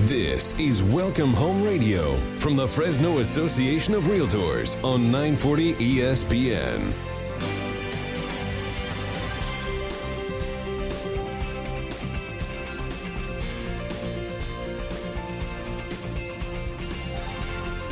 [0.00, 6.92] This is Welcome Home Radio from the Fresno Association of Realtors on 940 ESPN.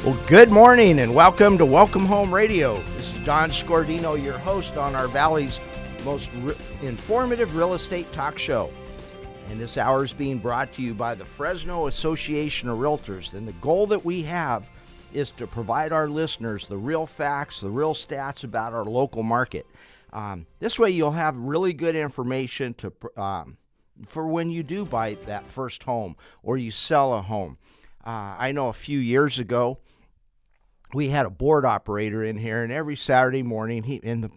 [0.04, 2.82] Well, good morning and welcome to Welcome Home Radio.
[2.98, 5.58] This is Don Scordino, your host on our Valley's
[6.04, 8.70] most re- informative real estate talk show.
[9.48, 13.34] And this hour is being brought to you by the Fresno Association of Realtors.
[13.34, 14.68] And the goal that we have
[15.12, 19.66] is to provide our listeners the real facts, the real stats about our local market.
[20.12, 23.56] Um, this way, you'll have really good information to um,
[24.06, 27.58] for when you do buy that first home or you sell a home.
[28.04, 29.78] Uh, I know a few years ago,
[30.92, 34.30] we had a board operator in here, and every Saturday morning, he and the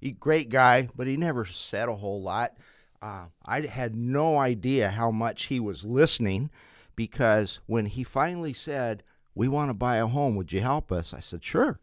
[0.00, 2.56] he, great guy, but he never said a whole lot.
[3.04, 6.48] Uh, I had no idea how much he was listening
[6.96, 9.02] because when he finally said,
[9.34, 11.78] "We want to buy a home, would you help us?" I said, "Sure."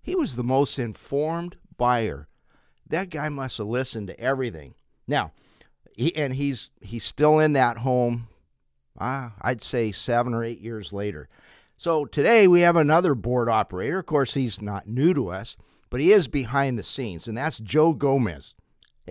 [0.00, 2.28] He was the most informed buyer.
[2.86, 4.74] That guy must have listened to everything.
[5.08, 5.32] Now,
[5.92, 8.28] he, and he's he's still in that home.
[8.96, 11.28] Uh, I'd say seven or eight years later.
[11.76, 13.98] So today we have another board operator.
[13.98, 15.56] Of course, he's not new to us,
[15.90, 18.54] but he is behind the scenes, and that's Joe Gomez.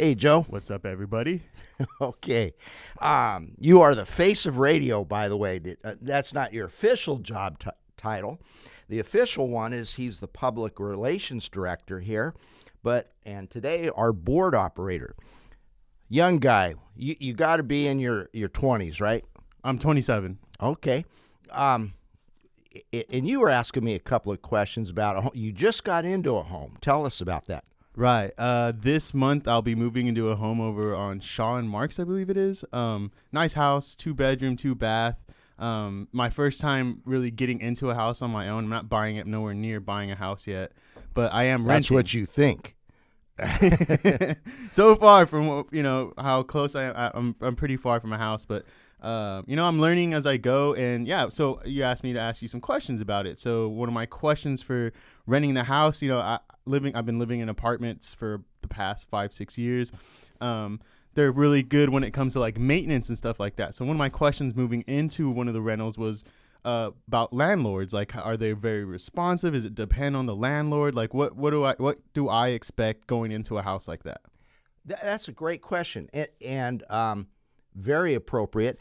[0.01, 0.47] Hey, Joe.
[0.49, 1.43] What's up, everybody?
[2.01, 2.55] okay.
[2.97, 5.61] Um, you are the face of radio, by the way.
[5.83, 8.41] Uh, that's not your official job t- title.
[8.89, 12.33] The official one is he's the public relations director here,
[12.81, 15.15] but and today our board operator.
[16.09, 19.23] Young guy, you, you got to be in your, your 20s, right?
[19.63, 20.39] I'm 27.
[20.63, 21.05] Okay.
[21.51, 21.93] Um,
[22.91, 25.31] and you were asking me a couple of questions about a home.
[25.35, 26.79] You just got into a home.
[26.81, 27.65] Tell us about that.
[28.01, 28.31] Right.
[28.35, 32.03] Uh, this month I'll be moving into a home over on Shaw and Marks, I
[32.03, 32.65] believe it is.
[32.73, 35.23] Um, nice house, two bedroom, two bath.
[35.59, 38.63] Um, my first time really getting into a house on my own.
[38.63, 40.71] I'm not buying it nowhere near buying a house yet,
[41.13, 41.75] but I am renting.
[41.75, 42.75] That's what you think.
[44.71, 48.17] so far from you know how close I am, I'm I'm pretty far from a
[48.17, 48.65] house, but
[49.01, 50.73] uh, you know, I'm learning as I go.
[50.75, 53.39] And yeah, so you asked me to ask you some questions about it.
[53.39, 54.93] So one of my questions for
[55.25, 59.09] renting the house, you know, I living, I've been living in apartments for the past
[59.09, 59.91] five, six years.
[60.39, 60.79] Um,
[61.13, 63.75] they're really good when it comes to like maintenance and stuff like that.
[63.75, 66.23] So one of my questions moving into one of the rentals was
[66.63, 67.93] uh, about landlords.
[67.93, 69.53] Like, are they very responsive?
[69.53, 70.95] Is it depend on the landlord?
[70.95, 74.21] Like, what what do I what do I expect going into a house like that?
[74.85, 77.27] That's a great question, and, and um,
[77.75, 78.79] very appropriate.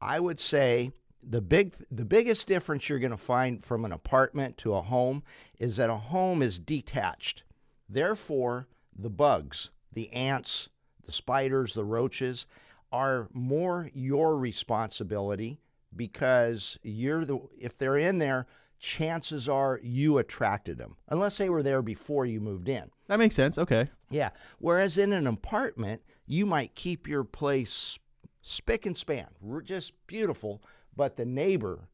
[0.00, 0.92] I would say
[1.22, 5.22] the big the biggest difference you're going to find from an apartment to a home
[5.58, 7.44] is that a home is detached.
[7.88, 10.68] Therefore, the bugs, the ants,
[11.04, 12.46] the spiders, the roaches
[12.90, 15.60] are more your responsibility
[15.94, 18.46] because you're the if they're in there,
[18.78, 22.90] chances are you attracted them unless they were there before you moved in.
[23.06, 23.58] That makes sense.
[23.58, 23.90] Okay.
[24.10, 24.30] Yeah.
[24.58, 27.98] Whereas in an apartment, you might keep your place
[28.42, 29.28] spick and span,
[29.64, 30.60] just beautiful,
[30.96, 31.88] but the neighbor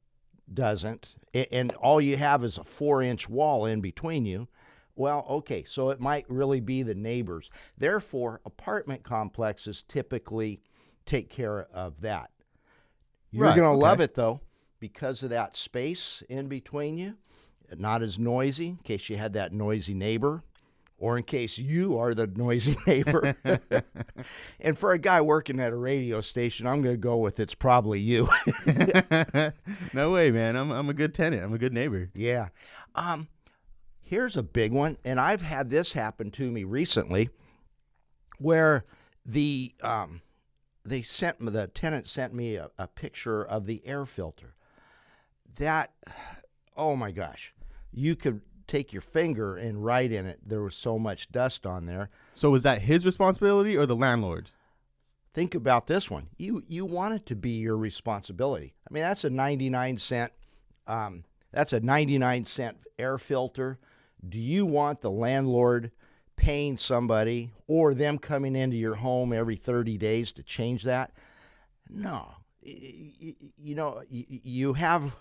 [0.52, 4.48] doesn't, and all you have is a four inch wall in between you.
[4.96, 7.50] Well, okay, so it might really be the neighbors.
[7.76, 10.60] Therefore, apartment complexes typically
[11.06, 12.30] take care of that.
[13.30, 13.88] You're right, going to okay.
[13.88, 14.40] love it though
[14.80, 17.16] because of that space in between you,
[17.76, 20.42] not as noisy in case you had that noisy neighbor
[20.98, 23.36] or in case you are the noisy neighbor.
[24.60, 27.54] and for a guy working at a radio station, I'm going to go with it's
[27.54, 28.28] probably you.
[29.94, 30.56] no way, man.
[30.56, 31.42] I'm I'm a good tenant.
[31.42, 32.10] I'm a good neighbor.
[32.14, 32.48] Yeah.
[32.94, 33.28] Um
[34.00, 37.28] here's a big one and I've had this happen to me recently
[38.38, 38.84] where
[39.24, 40.22] the um
[40.84, 44.54] they sent me the tenant sent me a, a picture of the air filter.
[45.56, 45.92] That
[46.76, 47.54] oh my gosh.
[47.90, 50.38] You could take your finger and write in it.
[50.46, 52.10] There was so much dust on there.
[52.34, 54.54] So was that his responsibility or the landlord's?
[55.34, 56.28] Think about this one.
[56.36, 58.74] You you want it to be your responsibility.
[58.88, 60.32] I mean, that's a 99 cent
[60.86, 63.78] um, that's a 99 cent air filter.
[64.26, 65.92] Do you want the landlord
[66.36, 71.12] paying somebody or them coming into your home every 30 days to change that?
[71.88, 72.34] No.
[72.62, 75.16] You know, you have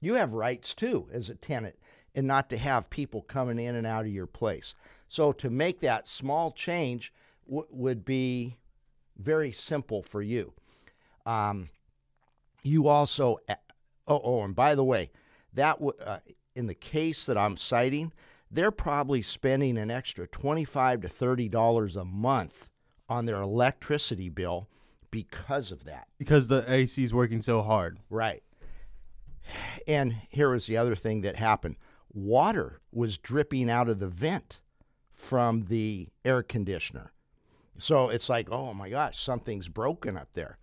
[0.00, 1.76] you have rights too as a tenant
[2.16, 4.74] and not to have people coming in and out of your place.
[5.08, 7.12] So to make that small change
[7.46, 8.56] w- would be
[9.18, 10.54] very simple for you.
[11.26, 11.68] Um,
[12.62, 13.38] you also,
[14.08, 15.10] oh, oh, and by the way,
[15.52, 16.18] that w- uh,
[16.54, 18.12] in the case that I'm citing,
[18.50, 22.68] they're probably spending an extra twenty-five to thirty dollars a month
[23.08, 24.68] on their electricity bill
[25.10, 26.08] because of that.
[26.18, 27.98] Because the AC is working so hard.
[28.10, 28.42] Right.
[29.86, 31.76] And here was the other thing that happened
[32.16, 34.60] water was dripping out of the vent
[35.12, 37.12] from the air conditioner.
[37.78, 40.58] So it's like, oh my gosh, something's broken up there.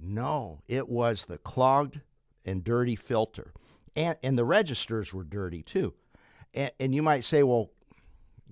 [0.00, 2.00] No, it was the clogged
[2.44, 3.52] and dirty filter.
[3.96, 5.94] And, and the registers were dirty too.
[6.54, 7.70] And, and you might say, well,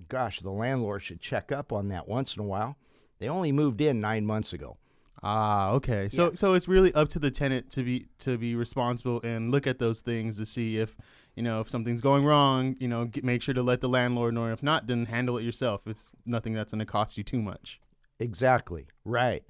[0.09, 2.77] gosh, the landlord should check up on that once in a while.
[3.19, 4.77] They only moved in nine months ago.
[5.23, 6.07] Ah, okay.
[6.09, 6.35] So Yeah.
[6.35, 9.79] so it's really up to the tenant to be to be responsible and look at
[9.79, 10.95] those things to see if
[11.37, 12.75] you know if something's going wrong.
[12.79, 14.47] You know, get, make sure to let the landlord know.
[14.47, 15.87] If not, then handle it yourself.
[15.87, 17.79] It's nothing that's going to cost you too much.
[18.19, 19.43] Exactly, right.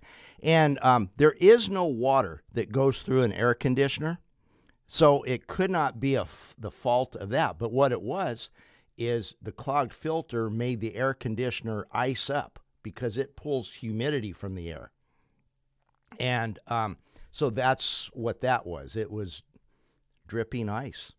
[0.43, 4.19] And um, there is no water that goes through an air conditioner.
[4.89, 7.57] So it could not be a f- the fault of that.
[7.57, 8.49] But what it was
[8.97, 14.55] is the clogged filter made the air conditioner ice up because it pulls humidity from
[14.55, 14.91] the air.
[16.19, 16.97] And um,
[17.31, 18.95] so that's what that was.
[18.95, 19.43] It was
[20.25, 21.13] dripping ice.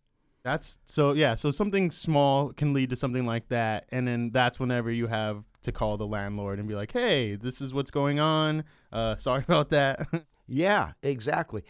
[0.50, 1.34] That's so yeah.
[1.34, 5.44] So something small can lead to something like that, and then that's whenever you have
[5.62, 8.64] to call the landlord and be like, "Hey, this is what's going on.
[8.92, 10.06] Uh, sorry about that."
[10.48, 11.64] Yeah, exactly.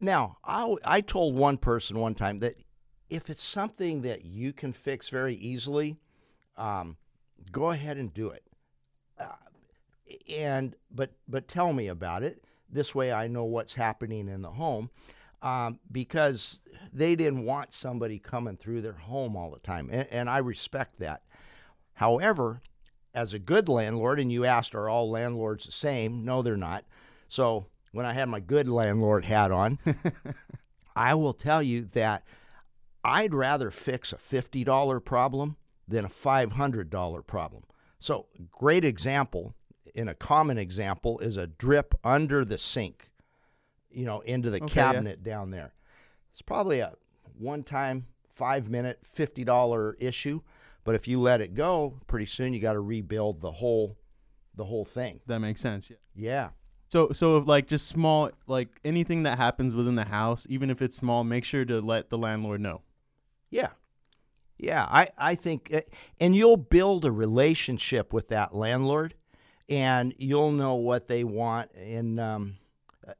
[0.00, 2.56] Now, I, I told one person one time that
[3.08, 5.96] if it's something that you can fix very easily,
[6.56, 6.98] um,
[7.50, 8.42] go ahead and do it.
[9.18, 9.28] Uh,
[10.28, 12.44] and but but tell me about it.
[12.68, 14.90] This way, I know what's happening in the home,
[15.42, 16.60] um, because
[16.92, 20.98] they didn't want somebody coming through their home all the time, and, and I respect
[21.00, 21.22] that.
[21.94, 22.60] However,
[23.14, 26.24] as a good landlord, and you asked, are all landlords the same?
[26.24, 26.84] No, they're not.
[27.28, 29.78] So when I had my good landlord hat on,
[30.96, 32.24] I will tell you that
[33.04, 35.56] I'd rather fix a $50 problem
[35.86, 37.62] than a $500 problem.
[38.00, 39.54] So, great example,
[39.94, 43.10] in a common example, is a drip under the sink,
[43.90, 44.92] you know, into the Okay, yeah.
[44.92, 45.72] cabinet down there.
[46.34, 46.92] It's probably a
[47.38, 50.40] one time, five minute, $50 issue.
[50.82, 53.96] But if you let it go, pretty soon you got to rebuild the whole,
[54.54, 55.20] the whole thing.
[55.26, 55.90] that makes sense.
[55.90, 55.96] Yeah.
[56.14, 56.48] Yeah.
[56.88, 60.96] So so like just small like anything that happens within the house, even if it's
[60.96, 62.82] small, make sure to let the landlord know.
[63.50, 63.70] Yeah.
[64.56, 65.80] Yeah, I, I think, uh,
[66.20, 69.14] and you'll build a relationship with that landlord,
[69.68, 72.56] and you'll know what they want, and um,
[73.06, 73.14] uh,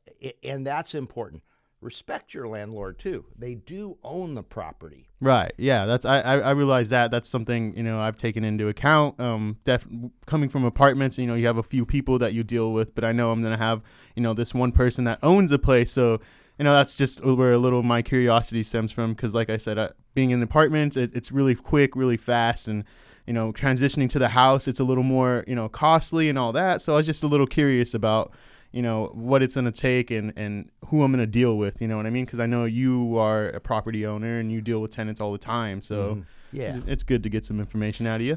[0.45, 1.43] and that's important.
[1.85, 3.27] Respect your landlord too.
[3.39, 5.11] They do own the property.
[5.21, 5.53] Right.
[5.59, 5.85] Yeah.
[5.85, 9.21] That's I, I I realize that that's something you know I've taken into account.
[9.21, 9.87] Um, def-
[10.25, 13.05] coming from apartments, you know, you have a few people that you deal with, but
[13.05, 13.83] I know I'm gonna have
[14.17, 16.21] you know this one person that owns a place, so
[16.59, 19.13] you know that's just where a little my curiosity stems from.
[19.13, 22.85] Because like I said, being in the apartment, it, it's really quick, really fast, and
[23.27, 26.53] you know transitioning to the house, it's a little more you know costly and all
[26.53, 26.81] that.
[26.81, 28.33] So I was just a little curious about
[28.75, 31.81] you know what it's going to take and and who I'm going to deal with
[31.81, 34.61] you know what I mean because I know you are a property owner and you
[34.61, 38.17] deal with tenants all the time so Yeah, it's good to get some information out
[38.21, 38.37] of you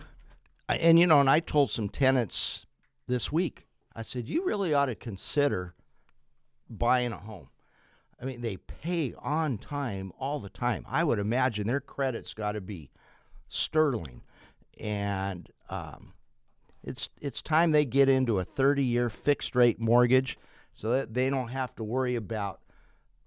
[0.70, 2.66] I- and you know, and I told some tenants
[3.08, 3.66] this week.
[3.96, 5.74] I said, you really ought to consider
[6.70, 7.48] buying a home.
[8.22, 10.86] I mean, they pay on time all the time.
[10.88, 12.92] I would imagine their credit's got to be
[13.48, 14.22] sterling,
[14.80, 16.14] and um,
[16.88, 20.38] it's it's time they get into a 30-year fixed rate mortgage,
[20.74, 22.62] so that they don't have to worry about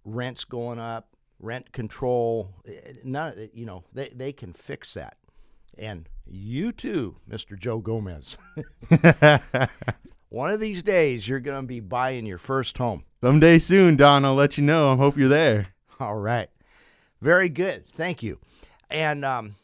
[0.05, 2.55] rents going up, rent control.
[2.67, 5.17] eh, None you know, they they can fix that.
[5.79, 7.59] And you too, Mr.
[7.59, 8.37] Joe Gomez.
[10.29, 13.05] One of these days, you're going to be buying your first home.
[13.21, 16.49] someday soon Don I'll let you know I hope you're there All right.
[17.21, 17.87] Very good.
[17.89, 18.39] Thank you.
[18.91, 19.57] And um,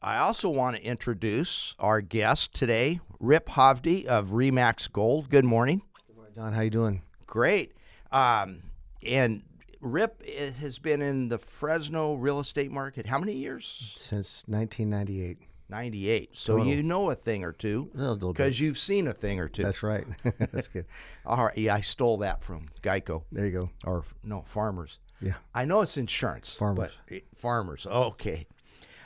[0.00, 5.28] I also want to introduce our guest today, Rip Hovde of Remax Gold.
[5.28, 5.82] Good morning.
[6.06, 7.02] Good morning, Don, how you doing?
[7.26, 7.72] Great.
[8.12, 8.62] Um,
[9.04, 9.42] and
[9.80, 10.24] Rip
[10.60, 13.92] has been in the Fresno real estate market how many years?
[13.96, 15.38] Since 1998.
[15.70, 16.30] 98.
[16.34, 16.72] So Total.
[16.72, 18.36] you know a thing or two A little bit.
[18.38, 19.64] because you've seen a thing or two.
[19.64, 20.06] That's right.
[20.38, 20.86] That's good.
[21.26, 21.58] All right.
[21.58, 23.70] Yeah, I stole that from Geico There you go.
[23.84, 24.98] or no, farmers.
[25.20, 25.34] Yeah.
[25.54, 26.54] I know it's insurance.
[26.54, 26.92] Farmers.
[27.10, 27.84] but- farmers.
[27.86, 28.46] Okay.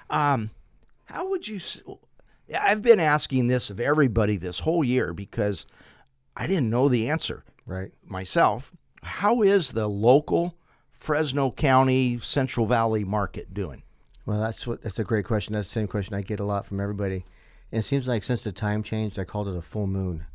[0.09, 0.51] Um,
[1.13, 1.61] how would you?
[2.59, 5.67] I've been asking this of everybody this whole year because
[6.37, 7.93] I didn't know the answer Right.
[8.05, 8.75] myself.
[9.03, 10.57] How is the local
[10.91, 13.83] Fresno County Central Valley market doing?
[14.25, 14.83] Well, that's what.
[14.83, 15.53] That's a great question.
[15.55, 17.25] That's the same question I get a lot from everybody.
[17.71, 20.27] And it seems like since the time changed, I called it a full moon.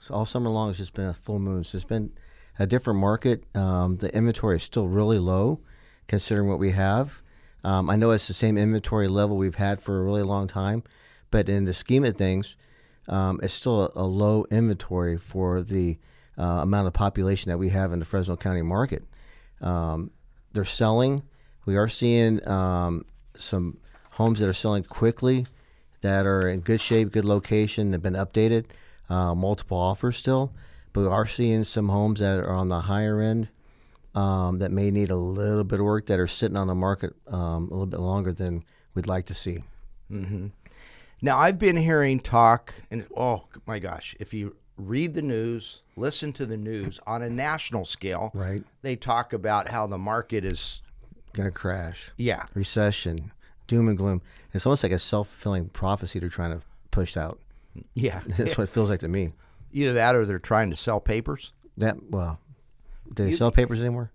[0.00, 1.64] So all summer long, it's just been a full moon.
[1.64, 2.12] So it's been
[2.58, 3.44] a different market.
[3.56, 5.60] Um, the inventory is still really low,
[6.08, 7.22] considering what we have.
[7.64, 10.82] Um, I know it's the same inventory level we've had for a really long time,
[11.30, 12.56] but in the scheme of things,
[13.08, 15.98] um, it's still a, a low inventory for the
[16.38, 19.04] uh, amount of population that we have in the Fresno County market.
[19.60, 20.10] Um,
[20.52, 21.22] they're selling.
[21.64, 23.04] We are seeing um,
[23.36, 23.78] some
[24.12, 25.46] homes that are selling quickly,
[26.00, 28.66] that are in good shape, good location, have been updated,
[29.08, 30.52] uh, multiple offers still.
[30.92, 33.48] But we are seeing some homes that are on the higher end
[34.14, 37.14] um, that may need a little bit of work that are sitting on the market
[37.28, 38.64] um, a little bit longer than
[38.94, 39.64] we'd like to see.
[41.20, 46.32] Now, I've been hearing talk, and oh my gosh, if you read the news, listen
[46.34, 48.62] to the news on a national scale, Right.
[48.82, 50.82] they talk about how the market is,
[51.32, 52.10] Gonna crash.
[52.16, 53.32] yeah, Recession,
[53.66, 54.20] doom and gloom.
[54.52, 57.38] It's almost like a self fulfilling prophecy they're trying to push out.
[57.94, 58.20] yeah.
[58.26, 59.32] That's what it feels like to me.
[59.72, 61.52] Either that or they're trying to sell papers.
[61.78, 62.38] That well,
[63.14, 64.10] do they sell papers anymore?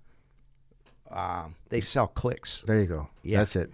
[1.10, 2.63] Um, they sell clicks.
[2.66, 3.10] There you go.
[3.24, 3.39] Yeah.
[3.39, 3.72] That's it.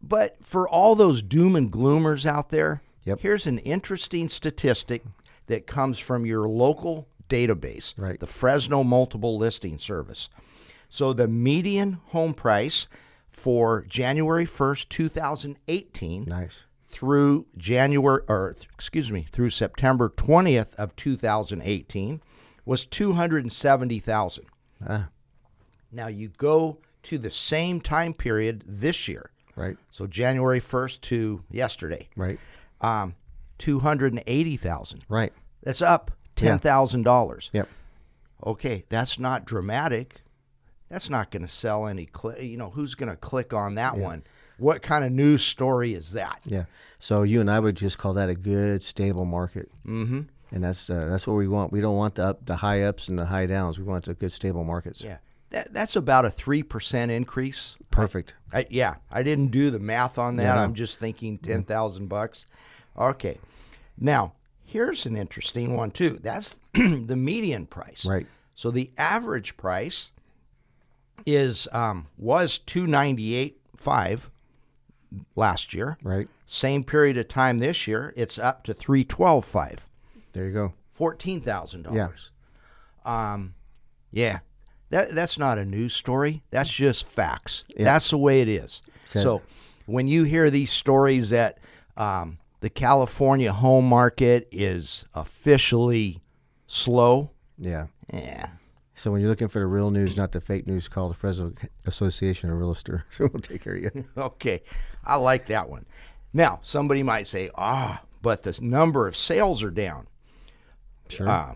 [0.00, 3.20] But for all those doom and gloomers out there, Yep.
[3.20, 5.02] here's an interesting statistic
[5.46, 8.18] that comes from your local database, Right.
[8.18, 10.28] the Fresno Multiple Listing Service.
[10.88, 12.86] So the median home price
[13.28, 16.64] for January 1st, 2018 Nice.
[16.86, 22.22] through January or excuse me, through September 20th of 2018
[22.68, 24.44] was 270,000.
[24.86, 25.08] Ah,
[25.90, 29.30] Now you go to the same time period this year.
[29.56, 32.38] right, So January 1st to yesterday, right,
[32.82, 33.14] um,
[33.58, 35.04] 280,000.
[35.08, 35.32] right.
[35.62, 37.50] That's up $10,000.
[37.52, 37.68] Yep.
[38.46, 40.20] Okay, that's not dramatic.
[40.88, 43.96] That's not going to sell any cli you know, who's going to click on that
[43.96, 44.22] one?
[44.58, 46.40] What kind of news story is that?
[46.44, 46.64] Yeah.
[46.98, 49.70] So you and I would just call that a good, stable market.
[49.86, 50.22] Mm-hmm.
[50.50, 51.72] And that's uh, that's what we want.
[51.72, 53.78] We don't want the up, the high ups and the high downs.
[53.78, 55.02] We want the good, stable markets.
[55.02, 55.18] Yeah.
[55.50, 57.76] That, that's about a 3% increase.
[57.90, 58.34] Perfect.
[58.52, 60.42] I, yeah, I didn't do the math on that.
[60.56, 60.62] Yeah.
[60.62, 62.44] I'm just thinking 10,000 bucks.
[62.98, 63.38] Okay.
[63.98, 66.18] Now, here's an interesting one too.
[66.22, 68.04] That's the median price.
[68.04, 68.26] Right.
[68.54, 70.10] So the average price
[71.24, 74.28] is um, was 298.5
[75.36, 75.96] last year.
[76.02, 76.28] Right.
[76.46, 79.80] Same period of time this year, it's up to 312.5.
[80.32, 80.72] There you go.
[80.92, 82.04] Fourteen thousand Yeah.
[82.06, 82.30] dollars.
[83.04, 83.54] Um,
[84.10, 84.40] yeah,
[84.90, 86.42] that that's not a news story.
[86.50, 87.64] That's just facts.
[87.76, 88.82] That's the way it is.
[89.04, 89.42] Said- So
[89.86, 91.58] when you hear these stories that
[91.96, 96.20] um, the California home market is officially
[96.66, 97.86] slow, Yeah.
[98.12, 98.50] yeah,
[98.94, 101.52] So when you're looking for the real news, not the fake news, call the Fresno
[101.86, 103.02] Association of Realtors.
[103.10, 104.04] So we'll take care of you.
[104.18, 104.62] okay,
[105.04, 105.86] I like that one.
[106.34, 110.06] Now somebody might say, ah, but the number of sales are down.
[111.08, 111.28] Sure.
[111.28, 111.54] Uh,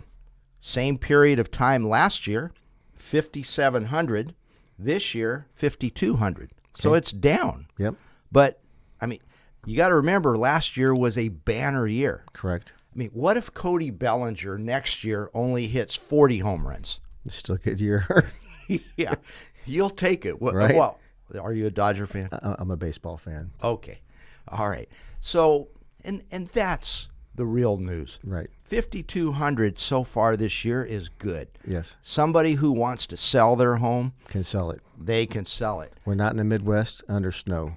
[0.60, 2.52] same period of time last year,
[2.94, 4.34] 5,700.
[4.78, 6.50] This year, 5,200.
[6.74, 7.66] So it's down.
[7.78, 7.94] yep.
[8.32, 8.60] But,
[9.00, 9.20] I mean,
[9.64, 12.24] you got to remember last year was a banner year.
[12.32, 12.72] Correct.
[12.92, 17.00] I mean, what if Cody Bellinger next year only hits 40 home runs?
[17.24, 18.26] It's still a good year.
[18.96, 19.14] yeah,
[19.66, 20.40] you'll take it.
[20.40, 20.74] What, Right.
[20.74, 20.98] Well,
[21.40, 22.28] are you a Dodger fan?
[22.32, 23.50] I'm a baseball fan.
[23.62, 24.00] Okay.
[24.48, 24.88] All right.
[25.20, 25.68] So,
[26.04, 28.18] and and that's the real news.
[28.24, 28.48] Right.
[28.64, 31.48] 5200 so far this year is good.
[31.66, 31.96] Yes.
[32.02, 34.80] Somebody who wants to sell their home, Can sell it.
[34.98, 35.92] they can sell it.
[36.04, 37.76] We're not in the Midwest under snow.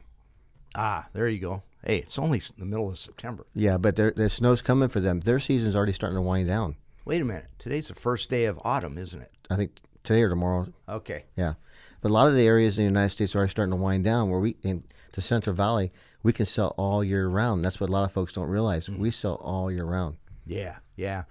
[0.75, 1.63] Ah, there you go.
[1.85, 3.45] Hey, it's only the middle of September.
[3.53, 5.19] Yeah, but there, the snow's coming for them.
[5.21, 6.75] Their season's already starting to wind down.
[7.05, 7.45] Wait a minute.
[7.59, 9.31] Today's the first day of autumn, isn't it?
[9.50, 10.67] I think today or tomorrow.
[10.89, 11.25] Okay.
[11.38, 11.53] Yeah,
[12.01, 14.03] but a lot of the areas in the United States are already starting to wind
[14.03, 14.29] down.
[14.29, 14.83] Where we in
[15.15, 15.91] the Central Valley,
[16.24, 17.63] we can sell all year round.
[17.63, 18.89] That's what a lot of folks don't realize.
[18.89, 20.17] We sell all year round.
[20.45, 21.24] Yeah, yeah.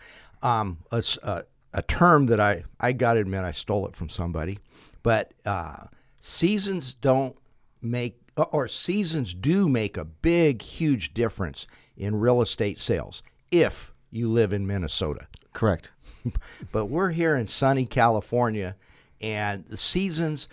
[0.43, 1.45] Um, a, a-
[1.77, 4.59] a term that I I got to admit I stole it from somebody,
[5.03, 5.87] but uh,
[6.21, 7.37] seasons don't
[7.83, 14.29] make or seasons do make a big huge difference in real estate sales if you
[14.29, 15.27] live in Minnesota.
[15.53, 15.91] Correct.
[16.73, 18.77] But we're here in sunny California,
[19.21, 20.49] and the seasons,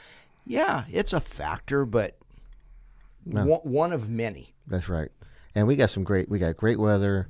[0.46, 2.18] yeah, it's a factor, but
[3.26, 4.54] one, one of many.
[4.68, 5.10] That's right.
[5.56, 6.30] And we got some great.
[6.30, 7.28] We got great weather.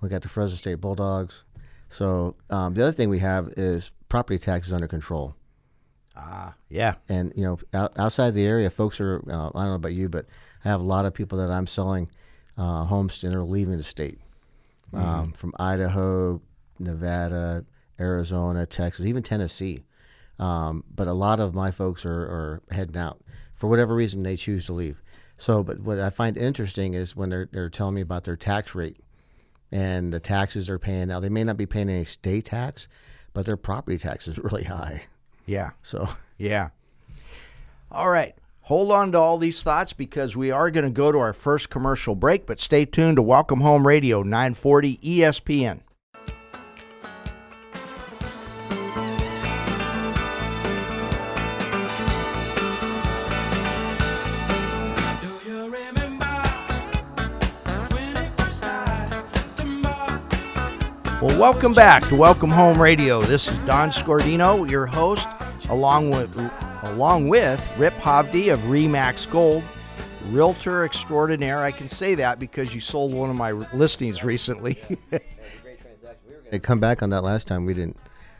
[0.00, 1.44] We got the Fresno State Bulldogs.
[1.88, 5.34] So um, the other thing we have is property taxes under control.
[6.16, 6.94] Ah, yeah.
[7.08, 10.08] and you know out, outside the area folks are uh, i don't know about you
[10.08, 10.26] but
[10.64, 12.10] i have a lot of people that i'm selling
[12.58, 14.18] uh, homes and they're leaving the state
[14.92, 16.40] um, from idaho
[16.78, 17.64] nevada
[17.98, 19.84] arizona texas even tennessee
[20.38, 23.20] um, but a lot of my folks are, are heading out
[23.54, 25.00] for whatever reason they choose to leave
[25.40, 28.74] so but what i find interesting is when they're, they're telling me about their tax
[28.74, 28.98] rate
[29.72, 32.86] and the taxes they're paying now they may not be paying any state tax
[33.32, 35.02] but their property tax is really high
[35.46, 35.70] Yeah.
[35.82, 36.70] so Yeah.
[37.92, 38.34] All right.
[38.62, 41.70] Hold on to all these thoughts because we are going to go to our first
[41.70, 45.80] commercial break, but stay tuned to Welcome Home Radio 940 ESPN.
[61.40, 63.22] Welcome back to Welcome Home Radio.
[63.22, 65.26] This is Don Scordino, your host,
[65.70, 66.30] along with
[66.82, 69.62] along with Rip Hovde of Remax Gold,
[70.28, 71.60] realtor extraordinaire.
[71.60, 74.78] I can say that because you sold one of my listings recently.
[76.50, 77.64] They come back on that last time.
[77.64, 77.96] We didn't,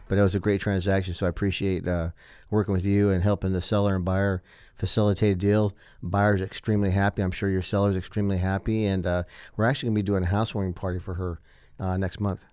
[0.07, 1.15] but it was a great transaction.
[1.15, 2.11] So I appreciate uh,
[2.51, 4.43] working with you and helping the seller and buyer
[4.75, 5.75] facilitate a deal.
[6.03, 7.23] Buyer's extremely happy.
[7.23, 9.23] I'm sure your seller's extremely happy, and uh,
[9.57, 11.41] we're actually going to be doing a housewarming party for her
[11.79, 12.45] uh, next month.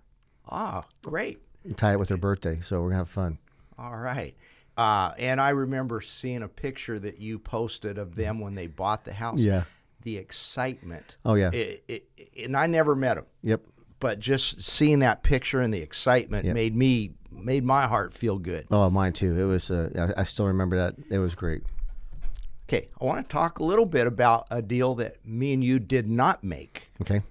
[0.48, 1.38] Ah, great.
[1.76, 3.38] Tie it with her birthday, so we're gonna have fun.
[3.78, 4.34] All right.
[4.76, 9.04] Uh, and I remember seeing a picture that you posted of them when they bought
[9.04, 9.40] the house.
[9.40, 9.64] Yeah.
[10.02, 11.16] The excitement.
[11.24, 11.50] Oh, yeah.
[11.52, 12.04] It, it,
[12.44, 13.26] and I never met them.
[13.42, 13.60] Yep.
[13.98, 16.54] but just seeing that picture and the excitement Yep.
[16.54, 18.66] made me made my heart feel good.
[18.70, 19.36] Oh, mine too.
[19.38, 19.70] It was.
[19.70, 20.94] Uh, I, I still remember that.
[21.10, 21.62] It was great.
[22.68, 25.78] Okay, I want to talk a little bit about a deal that me and you
[25.78, 26.90] did not make.
[27.00, 27.22] Okay.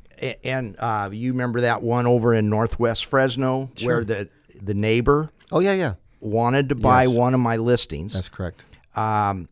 [0.44, 4.30] And uh, you remember that one over in Northwest Fresno where the
[4.62, 5.94] the neighbor Oh yeah, yeah.
[6.20, 7.16] wanted to buy Yes.
[7.16, 8.14] one of my listings.
[8.14, 8.66] That's correct.
[8.96, 9.48] um,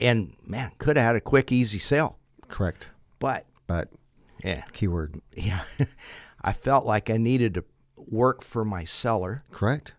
[0.00, 2.90] and man, could have had a quick, easy sale, Correct.
[3.18, 3.88] but But
[4.44, 5.20] yeah, keyword.
[5.36, 5.62] yeah,
[6.42, 7.64] I felt like I needed to
[7.96, 9.44] work for my seller.
[9.52, 9.94] Correct.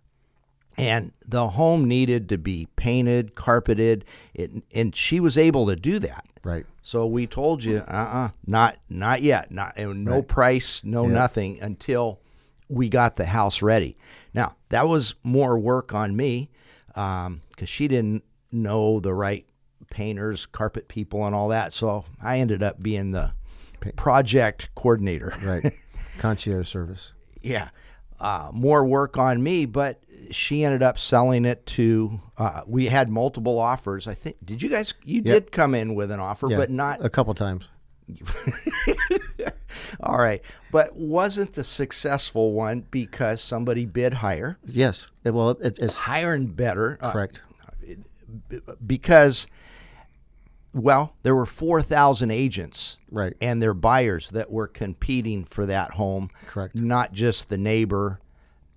[0.79, 6.00] And the home needed to be painted, carpeted, it, and she was able to do
[6.00, 6.25] that.
[6.43, 6.65] Right.
[6.81, 11.13] So we told you, uh, uh not not yet, not no price, no Yeah.
[11.13, 12.19] nothing until
[12.69, 13.98] we got the house ready.
[14.33, 16.50] Now that was more work on me
[16.88, 19.45] because she didn't know the right
[19.91, 21.74] painters, carpet people, and all that.
[21.74, 23.31] So I ended up being the
[23.95, 25.33] project coordinator.
[25.43, 25.74] Right.
[26.19, 27.13] Concierge service.
[27.41, 27.69] yeah,
[28.19, 32.19] uh, more work on me, but she ended up selling it to.
[32.38, 34.08] Uh, we had multiple offers.
[34.08, 34.38] I think.
[34.45, 34.93] Did you guys?
[35.04, 35.23] You Yep.
[35.25, 36.58] did come in with an offer, Yeah.
[36.58, 37.04] but not.
[37.04, 37.67] a couple times.
[40.01, 45.08] all right, but wasn't the successful one because somebody bid higher, Yes.
[45.23, 46.97] Well, it, it's higher and better.
[47.01, 47.41] uh, correct.
[48.86, 49.47] because.
[50.71, 53.34] Well, there were four thousand agents, Right.
[53.41, 56.30] and their buyers that were competing for that home.
[56.45, 56.75] Correct.
[56.75, 58.19] Not just the neighbor.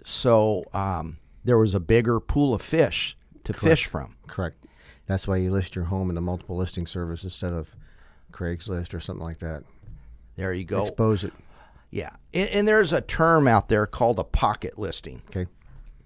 [0.03, 4.16] So um, there was a bigger pool of fish to fish from.
[4.26, 4.64] Correct.
[5.07, 7.74] That's why you list your home in a multiple listing service instead of
[8.33, 9.64] Craigslist or something like that.
[10.37, 10.83] There you go.
[10.83, 11.33] Expose it.
[11.90, 15.20] Yeah, and, and there's a term out there called a pocket listing.
[15.28, 15.50] Okay.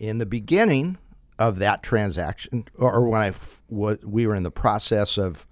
[0.01, 0.99] In the beginning
[1.38, 5.46] of that transaction, or, when I f- wa- we were in the process of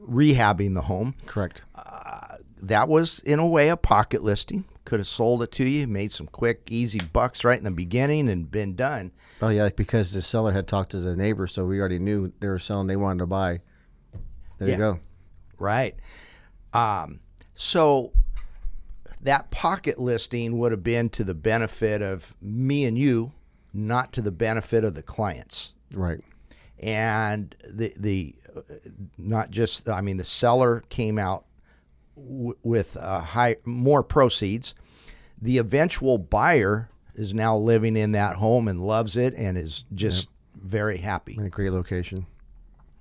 [0.00, 1.62] rehabbing the home, Correct.
[1.74, 4.64] Uh, that was in a way a pocket listing.
[4.86, 8.28] Could have sold it to you, made some quick, easy bucks right in the beginning,
[8.30, 9.12] and been done.
[9.42, 12.48] Oh yeah, because the seller had talked to the neighbor, so we already knew they
[12.48, 12.86] were selling.
[12.86, 13.60] They wanted to buy.
[14.58, 14.74] There Yeah.
[14.74, 15.00] you go.
[15.58, 15.94] Right.
[16.72, 17.20] Um,
[17.54, 18.12] so
[19.22, 23.32] that pocket listing would have been to the benefit of me and you,
[23.74, 25.72] not to the benefit of the clients.
[25.94, 26.20] Right.
[26.78, 28.60] And the the uh,
[29.18, 31.44] not just I mean the seller came out
[32.16, 34.74] w- with uh, high more proceeds.
[35.40, 40.28] The eventual buyer is now living in that home and loves it and is just
[40.54, 41.36] very happy.
[41.36, 42.26] In a great location.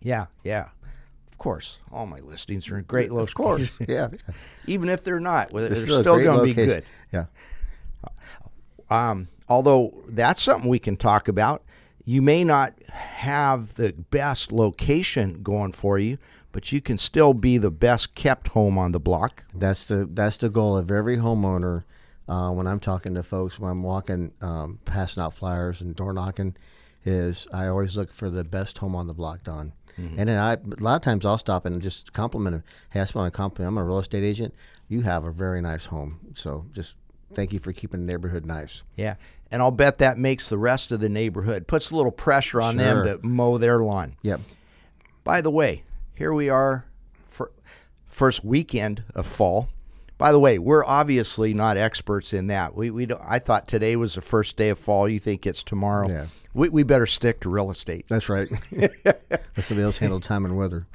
[0.02, 0.70] Yeah, yeah.
[1.32, 3.30] Of course, all my listings are in great locations.
[3.30, 3.80] Of course.
[3.88, 4.08] yeah.
[4.28, 4.34] yeah.
[4.68, 6.86] even if they're not, well, they're It's still, going to be good.
[7.12, 7.26] Yeah.
[8.90, 11.64] Um, although that's something we can talk about.
[12.08, 16.20] You may not have the best location going for you,
[16.56, 19.44] but you can still be the best kept home on the block.
[19.54, 21.84] That's the that's the goal of every homeowner.
[22.30, 26.14] Uh, when I'm talking to folks, when I'm walking, um, passing out flyers and door
[26.14, 26.56] knocking,
[27.04, 29.74] is I always look for the best home on the block, Don.
[29.98, 32.64] And then I a lot of times I'll stop and just compliment them.
[32.90, 33.68] Hey, I just want to compliment.
[33.74, 34.54] I'm a real estate agent.
[34.88, 36.20] You have a very nice home.
[36.36, 36.96] So just
[37.34, 38.84] thank you for keeping the neighborhood nice.
[38.96, 39.16] Yeah.
[39.52, 42.78] And I'll bet that makes the rest of the neighborhood, puts a little pressure on
[42.78, 43.04] Sure.
[43.06, 44.16] them to mow their lawn.
[44.22, 44.40] Yep.
[45.26, 45.84] By the way,
[46.16, 46.86] here we are
[47.28, 47.52] for
[48.08, 49.70] first weekend of fall.
[50.18, 52.74] By the way, we're obviously not experts in that.
[52.76, 55.10] We we don't, I thought today was the first day of fall.
[55.10, 56.08] You think it's tomorrow?
[56.10, 56.28] Yeah.
[56.54, 58.06] We we better stick to real estate.
[58.08, 58.48] That's right.
[58.72, 60.88] Let somebody else handle time and weather.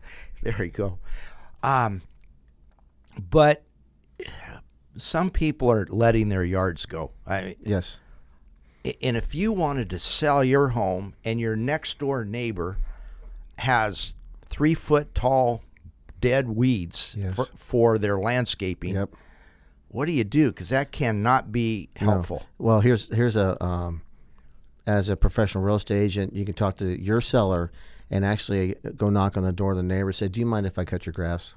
[0.42, 0.98] There you go.
[1.62, 2.00] Um,
[3.30, 3.62] but
[4.96, 7.10] some people are letting their yards go.
[7.26, 7.98] I Yes.
[9.02, 12.78] and if you wanted to sell your home and your next door neighbor
[13.58, 14.14] has
[14.50, 15.62] three foot tall
[16.20, 17.34] dead weeds Yes.
[17.34, 19.10] for, for their landscaping, Yep.
[19.88, 20.50] what do you do?
[20.52, 22.10] Because that cannot be No.
[22.10, 22.42] helpful.
[22.58, 24.02] Well, here's here's a um,
[24.86, 27.70] as a professional real estate agent, you can talk to your seller
[28.10, 30.10] and actually go knock on the door of the neighbor.
[30.12, 31.54] Say, "Do you mind if I cut your grass?"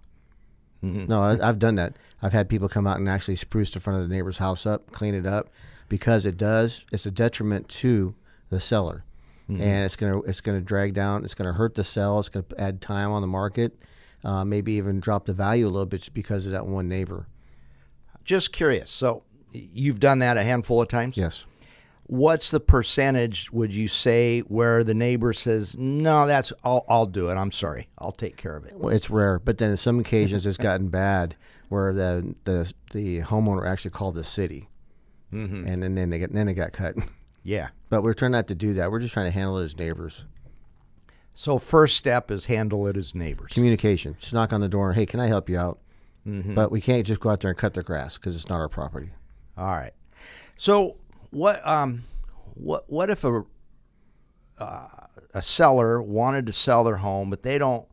[0.82, 1.96] No, I, I've done that.
[2.22, 4.92] I've had people come out and actually spruce the front of the neighbor's house up,
[4.92, 5.50] clean it up,
[5.88, 6.84] because it does.
[6.92, 8.16] It's a detriment to
[8.50, 9.06] the seller,
[9.48, 11.24] and it's gonna it's gonna drag down.
[11.24, 12.20] It's gonna hurt the sell.
[12.20, 13.78] It's gonna add time on the market,
[14.24, 17.28] uh, maybe even drop the value a little bit because of that one neighbor.
[18.24, 18.90] Just curious.
[18.90, 21.18] So you've done that a handful of times?
[21.18, 21.46] Yes.
[22.06, 27.30] What's the percentage would you say where the neighbor says, "No, that's I'll I'll do
[27.30, 27.36] it.
[27.36, 27.88] I'm sorry.
[27.98, 30.90] I'll take care of it." Well, it's rare, but then in some occasions it's gotten
[30.90, 31.36] bad
[31.70, 34.70] where the the the homeowner actually called the city,
[35.34, 35.66] mm-hmm.
[35.66, 36.96] and then, then they get then they got cut.
[37.44, 37.70] Yeah.
[37.90, 38.92] But we're trying not to do that.
[38.92, 40.24] We're just trying to handle it as neighbors.
[41.34, 43.52] So first step is handle it as neighbors.
[43.54, 44.16] Communication.
[44.20, 44.94] Just knock on the door.
[44.94, 45.80] Hey, can I help you out?
[46.26, 48.70] But we can't just go out there and cut the grass because it's not our
[48.70, 49.10] property.
[49.58, 49.92] All right.
[50.56, 50.96] So
[51.32, 52.06] what um
[52.54, 53.44] what what if a
[54.58, 54.88] uh,
[55.34, 57.86] a seller wanted to sell their home but they don't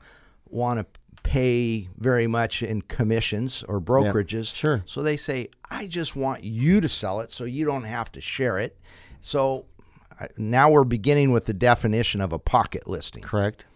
[0.47, 4.55] want to pay very much in commissions or brokerages.
[4.55, 4.83] sure.
[4.85, 8.21] So they say, "I just want you to sell it so you don't have to
[8.21, 8.79] share it."
[9.21, 9.67] So
[10.37, 13.23] now we're beginning with the definition of a pocket listing.
[13.23, 13.67] Correct.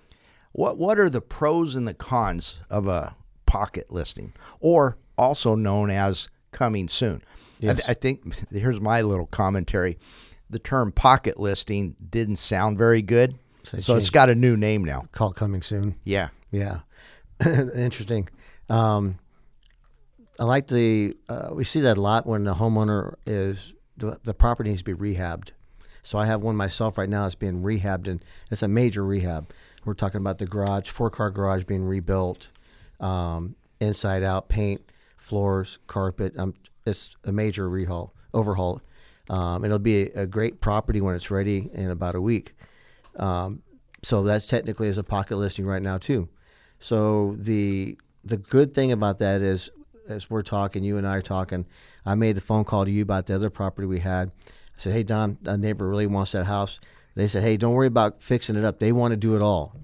[0.53, 5.91] What what are the pros and the cons of a pocket listing, or also known
[5.91, 7.23] as coming soon?
[7.63, 9.99] I, th- I think here's my little commentary.
[10.51, 14.85] The term pocket listing didn't sound very good, So so, it's got a new name
[14.85, 15.07] now.
[15.13, 15.97] Call coming soon.
[16.05, 16.29] Yeah.
[16.53, 16.81] Yeah,
[17.45, 18.29] interesting.
[18.69, 19.19] Um,
[20.39, 21.17] I like the.
[21.29, 24.97] Uh, we see that a lot when the homeowner is the, the property needs to
[24.97, 25.51] be rehabbed.
[26.03, 29.51] So I have one myself right now that's being rehabbed, and it's a major rehab.
[29.85, 32.51] We're talking about the garage, four car garage being rebuilt,
[33.01, 34.83] um, inside out, paint,
[35.17, 36.39] floors, carpet.
[36.39, 36.55] Um,
[36.85, 38.83] it's a major rehaul, overhaul.
[39.31, 42.55] Um, it'll be a, a great property when it's ready in about a week.
[43.17, 43.63] Um,
[44.03, 46.29] so that's technically as a pocket listing right now too.
[46.79, 49.71] So the the good thing about that is,
[50.09, 51.67] as we're talking, you and I are talking,
[52.07, 54.31] I made the phone call to you about the other property we had.
[54.47, 56.81] I said, "Hey Don, a neighbor really wants that house."
[57.15, 58.79] They said, "Hey, don't worry about fixing it up.
[58.81, 59.77] They want to do it all,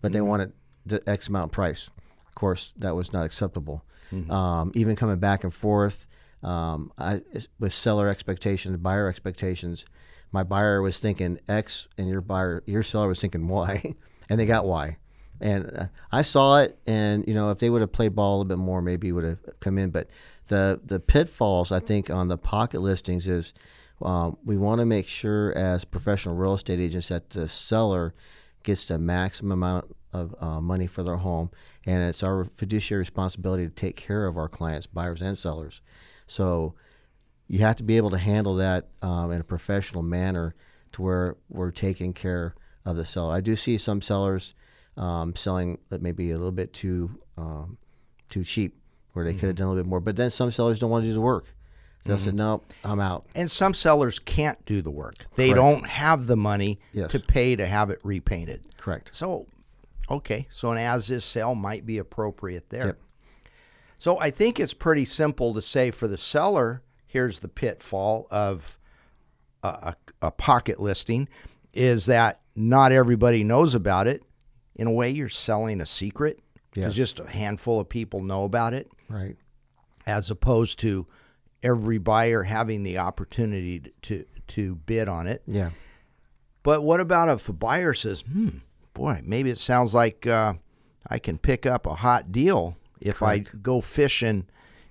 [0.00, 0.52] but they want it
[0.86, 1.90] the X amount price."
[2.26, 3.84] Of course, that was not acceptable.
[4.30, 6.06] Um, even coming back and forth,
[6.42, 7.20] um, I,
[7.58, 9.84] with seller expectations, buyer expectations,
[10.32, 13.94] my buyer was thinking X, and your buyer, your seller was thinking Y,
[14.28, 14.96] and they got Y.
[15.40, 18.36] And uh, I saw it, and you know, if they would have played ball a
[18.38, 19.90] little bit more, maybe would have come in.
[19.90, 20.08] But
[20.48, 23.54] the the pitfalls I think on the pocket listings is
[24.02, 28.14] um, we want to make sure as professional real estate agents that the seller
[28.62, 31.50] gets the maximum amount of uh, money for their home,
[31.84, 35.80] and it's our fiduciary responsibility to take care of our clients, buyers and sellers.
[36.26, 36.74] So
[37.46, 40.54] you have to be able to handle that um, in a professional manner
[40.92, 43.34] to where we're taking care of the seller.
[43.34, 44.54] I do see some sellers
[44.96, 47.78] um, selling that maybe a little bit too um,
[48.28, 48.76] too cheap,
[49.12, 49.56] where they could have mm-hmm.
[49.56, 50.00] done a little bit more.
[50.00, 51.46] But then some sellers don't want to do the work.
[52.06, 52.38] So I said, mm-hmm.
[52.38, 53.26] no, I'm out.
[53.34, 55.14] And some sellers can't do the work.
[55.34, 55.56] They Correct.
[55.56, 57.10] don't have the money Yes.
[57.10, 58.66] to pay to have it repainted.
[58.76, 59.10] Correct.
[59.12, 59.46] So,
[60.10, 62.86] okay, so an as is sale might be appropriate there.
[62.86, 62.98] Yep.
[63.98, 68.78] So I think it's pretty simple to say for the seller, here's the pitfall of
[69.64, 71.28] a, a, a pocket listing
[71.74, 74.22] is that not everybody knows about it.
[74.76, 76.40] In a way, you're selling a secret
[76.70, 77.16] because Yes.
[77.16, 79.36] just a handful of people know about it, Right.
[80.06, 81.06] as opposed to
[81.62, 85.42] every buyer having the opportunity to, to, to bid on it.
[85.46, 85.70] Yeah.
[86.62, 88.58] But what about if a buyer says, hmm,
[88.94, 90.54] boy, maybe it sounds like uh,
[91.08, 94.46] I can pick up a hot deal if I go fishing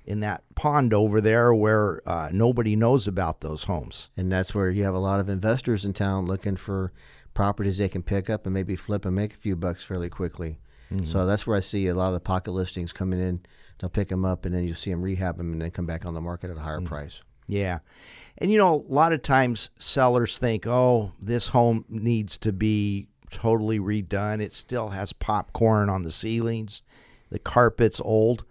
[0.06, 4.10] in that pond over there where uh, nobody knows about those homes?
[4.15, 6.93] And that's where you have a lot of investors in town looking for
[7.34, 10.60] properties they can pick up and maybe flip and make a few bucks fairly quickly.
[11.03, 13.41] So that's where I see a lot of the pocket listings coming in.
[13.79, 16.05] They'll pick them up and then you'll see them rehab them and then come back
[16.05, 17.21] on the market at a higher price.
[17.47, 17.79] Yeah.
[18.39, 23.07] And you know, a lot of times sellers think, oh, this home needs to be
[23.31, 24.41] totally redone.
[24.41, 26.81] It still has popcorn on the ceilings,
[27.29, 28.45] the carpet's old.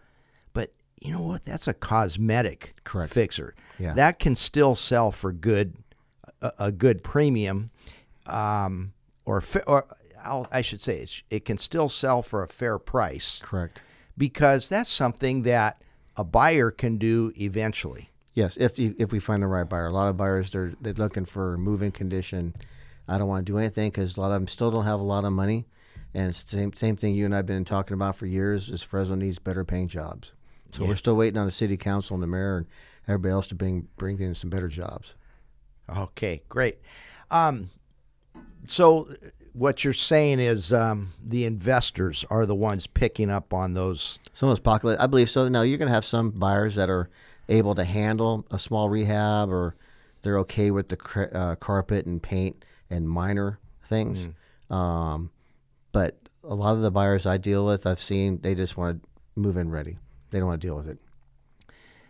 [0.53, 1.45] But you know what?
[1.45, 3.13] That's a cosmetic Correct.
[3.13, 3.55] fixer.
[3.79, 3.95] Yeah.
[3.95, 5.77] That can still sell for good,
[6.41, 7.71] a, a good premium,
[8.27, 8.93] um,
[9.25, 9.87] or, or
[10.23, 13.83] I'll, I should say, it's, it can still sell for a fair price Correct.
[14.17, 15.83] Because that's something that
[16.17, 18.11] a buyer can do eventually.
[18.35, 19.87] Yes, if if we find the right buyer.
[19.87, 22.55] A lot of buyers they're they're looking for moving condition.
[23.09, 25.05] I don't want to do anything because a lot of them still don't have a
[25.05, 25.67] lot of money,
[26.13, 28.69] and it's the same same thing you and I've been talking about for years.
[28.69, 30.33] Is Fresno needs better paying jobs.
[30.73, 32.67] So we're still waiting on the city council and the mayor and
[33.09, 35.15] everybody else to bring bring in some better jobs.
[35.89, 36.79] Okay, great.
[37.31, 37.71] Um,
[38.69, 39.09] so
[39.57, 44.19] what you're saying is um, the investors are the ones picking up on those.
[44.35, 45.49] Some of those pocket, I believe so.
[45.49, 47.09] Now you're going to have some buyers that are
[47.49, 49.75] able to handle a small rehab, or
[50.23, 54.29] they're okay with the cr- uh, carpet and paint and minor things.
[54.69, 55.31] Um,
[55.91, 59.09] but a lot of the buyers I deal with, I've seen they just want to
[59.37, 59.97] move in ready.
[60.31, 60.99] They don't want to deal with it.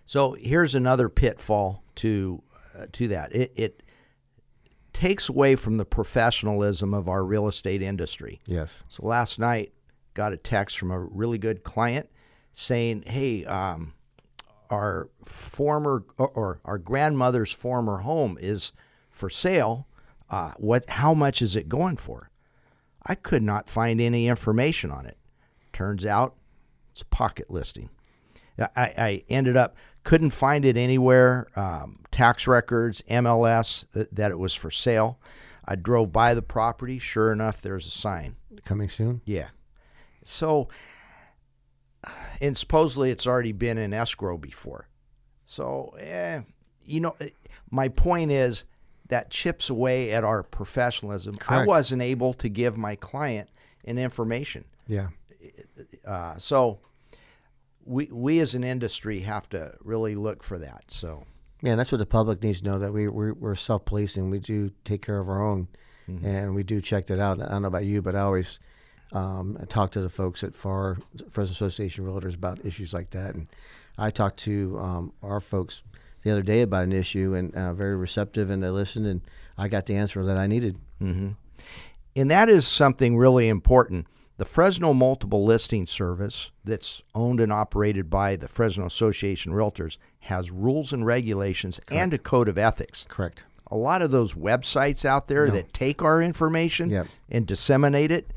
[0.06, 2.42] So here's another pitfall to
[2.76, 3.34] uh, to that.
[3.34, 3.82] It, it
[4.96, 8.40] takes away from the professionalism of our real estate industry.
[8.46, 8.82] Yes.
[8.88, 9.74] So last night,
[10.14, 12.08] got a text from a really good client
[12.54, 13.92] saying, "Hey, um,
[14.70, 18.72] our former or, or our grandmother's former home is
[19.10, 19.86] for sale.
[20.30, 20.88] Uh, what?
[20.88, 22.30] How much is it going for?"
[23.04, 25.18] I could not find any information on it.
[25.74, 26.36] Turns out,
[26.90, 27.90] it's a pocket listing.
[28.58, 29.76] I, I ended up
[30.06, 31.48] couldn't find it anywhere.
[31.56, 35.18] Um, tax records, MLS that, that it was for sale.
[35.64, 37.00] I drove by the property.
[37.00, 38.36] Sure enough, there's a sign.
[38.64, 39.20] Coming soon.
[39.24, 39.48] Yeah.
[40.24, 40.68] So,
[42.40, 44.88] and supposedly it's already been in escrow before.
[45.44, 46.42] So, eh,
[46.84, 47.30] you know, eh,
[47.72, 48.64] my point is
[49.08, 51.36] that chips away at our professionalism.
[51.48, 53.48] I wasn't able to give my client
[53.84, 54.66] an information.
[54.86, 55.08] Yeah.
[56.06, 56.78] Uh, so,
[57.86, 60.84] we we as an industry have to really look for that.
[60.88, 61.24] So,
[61.62, 64.28] Yeah, that's what the public needs to know that we we're, we're self policing.
[64.30, 65.68] We do take care of our own,
[66.10, 66.24] Mm-hmm.
[66.26, 67.40] and we do check that out.
[67.42, 68.60] I don't know about you, but I always
[69.12, 70.98] um, talk to the folks at FAR
[71.30, 73.34] Fresno Association Realtors about issues like that.
[73.34, 73.48] And
[73.98, 75.82] I talked to um, our folks
[76.22, 79.20] the other day about an issue, and uh, very receptive, and they listened, and
[79.58, 80.76] I got the answer that I needed.
[81.00, 84.06] and that is something really important.
[84.38, 89.96] The Fresno Multiple Listing Service, that's owned and operated by the Fresno Association of Realtors,
[90.20, 93.06] has rules and regulations and a code of ethics.
[93.08, 93.44] Correct.
[93.68, 97.06] A lot of those websites out there that take our information Yep.
[97.30, 98.30] and disseminate it,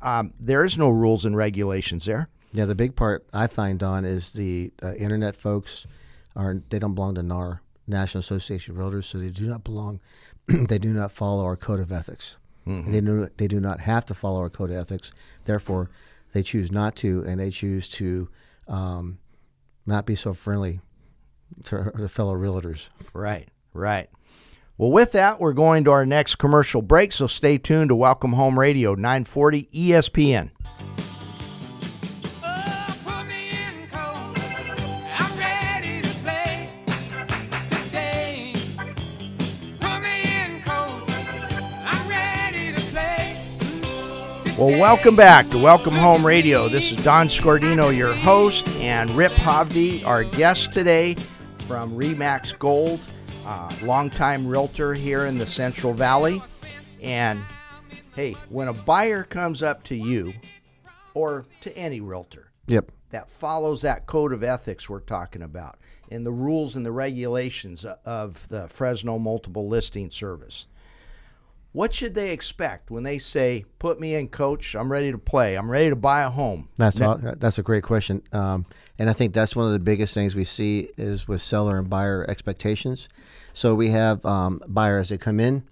[0.00, 2.28] um, there is no rules and regulations there.
[2.52, 5.86] Yeah, the big part I find Don is the uh, internet folks
[6.34, 10.00] are they don't belong to NAR, National Association of Realtors, so they do not belong.
[10.46, 12.36] they do not follow our code of ethics.
[12.66, 15.12] They do they do not have to follow our code of ethics.
[15.44, 15.90] Therefore,
[16.32, 18.28] they choose not to, and they choose to
[18.68, 19.18] um,
[19.86, 20.80] not be so friendly
[21.64, 22.88] to their fellow realtors.
[23.12, 24.08] Right, right.
[24.76, 28.32] Well, with that, we're going to our next commercial break, so stay tuned to Welcome
[28.32, 30.50] Home Radio 940 ESPN.
[44.64, 46.68] Well, welcome back to Welcome Home Radio.
[46.68, 51.16] This is Don Scordino, your host, and Rip Hovde, our guest today
[51.58, 52.98] from Remax Gold,
[53.44, 56.40] uh, longtime realtor here in the Central Valley.
[57.02, 57.42] And
[58.16, 60.32] hey, when a buyer comes up to you
[61.12, 62.90] or to any realtor Yep.
[63.10, 65.78] that follows that code of ethics we're talking about
[66.10, 70.68] and the rules and the regulations of the Fresno Multiple Listing Service.
[71.74, 74.76] What should they expect when they say, "Put me in, coach.
[74.76, 75.56] I'm ready to play.
[75.56, 78.64] I'm ready to buy a home." That's all, that's a great question, um,
[78.96, 81.90] and I think that's one of the biggest things we see is with seller and
[81.90, 83.08] buyer expectations.
[83.54, 85.64] So we have um, buyers that come in.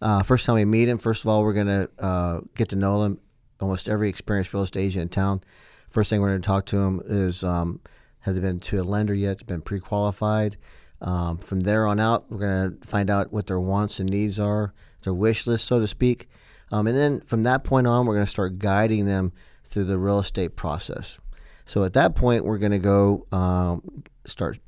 [0.00, 2.76] Uh, first time we meet them, first of all, we're going to uh, get to
[2.76, 3.20] know them.
[3.60, 5.44] Almost every experienced real estate agent in town.
[5.90, 7.80] First thing we're going to talk to them is um,
[8.20, 9.46] have they been to a lender yet?
[9.46, 10.56] Been pre-qualified?
[11.04, 14.40] Um, from there on out, we're going to find out what their wants and needs
[14.40, 16.28] are, their wish list, so to speak.
[16.72, 19.32] Um, and then from that point on, we're going to start guiding them
[19.64, 21.18] through the real estate process.
[21.66, 24.58] So at that point, we're going to go um, start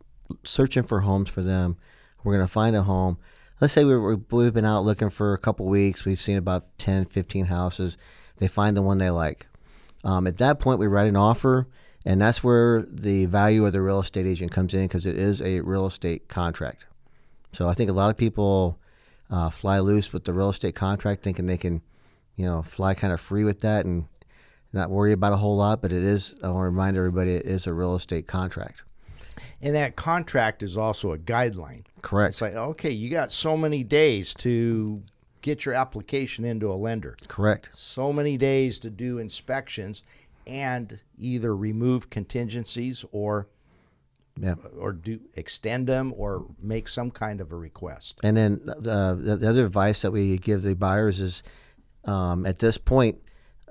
[0.44, 1.78] searching for homes for them.
[2.22, 3.18] We're going to find a home.
[3.60, 6.04] Let's say we we've been out looking for a couple weeks.
[6.04, 7.96] We've seen about 10, 15 houses.
[8.36, 9.46] They find the one they like.
[10.04, 11.66] Um, at that point, we write an offer,
[12.06, 15.42] and that's where the value of the real estate agent comes in because it is
[15.42, 16.86] a real estate contract.
[17.52, 18.78] So I think a lot of people
[19.28, 21.82] uh, fly loose with the real estate contract, thinking they can,
[22.36, 24.06] you know, fly kind of free with that and
[24.72, 25.82] not worry about a whole lot.
[25.82, 26.36] But it is.
[26.44, 28.84] I want to remind everybody, it is a real estate contract.
[29.60, 31.86] And that contract is also a guideline.
[32.02, 32.34] Correct.
[32.34, 35.02] It's like, okay, you got so many days to
[35.42, 37.16] get your application into a lender.
[37.26, 37.70] Correct.
[37.72, 40.04] So many days to do inspections
[40.46, 43.48] and either remove contingencies or
[44.38, 44.54] Yeah.
[44.78, 48.18] or do extend them or make some kind of a request.
[48.22, 51.42] And then uh, the, the other advice that we give the buyers is,
[52.04, 53.16] um, at this point,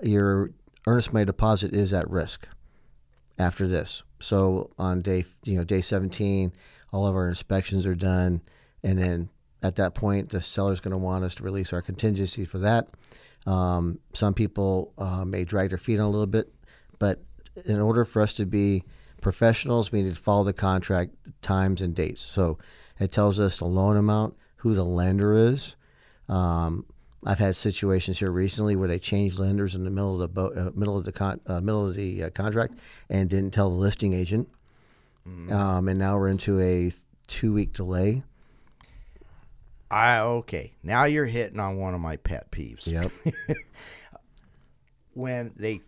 [0.01, 0.51] your
[0.87, 2.47] earnest money deposit is at risk.
[3.37, 6.53] After this, so on day you know day seventeen,
[6.93, 8.41] all of our inspections are done,
[8.81, 9.29] and then
[9.61, 12.89] at that point, the seller's going to want us to release our contingency for that.
[13.45, 16.47] Um, some people uh, may drag their feet on a little bit,
[16.99, 17.19] but
[17.65, 18.83] in order for us to be
[19.21, 22.21] professionals, we need to follow the contract times and dates.
[22.21, 22.57] So
[22.99, 25.75] it tells us the loan amount, who the lender is.
[26.27, 26.85] Um,
[27.25, 30.53] I've had situations here recently where they changed lenders in the middle of the bo-
[30.53, 32.75] uh, middle of the con- uh, middle of the uh, contract
[33.09, 34.49] and didn't tell the listing agent,
[35.25, 36.91] um, and now we're into a
[37.25, 38.23] two week delay.
[39.89, 40.73] I okay.
[40.83, 42.85] Now you're hitting on one of my pet peeves.
[42.85, 43.11] Yep.
[45.13, 45.81] when they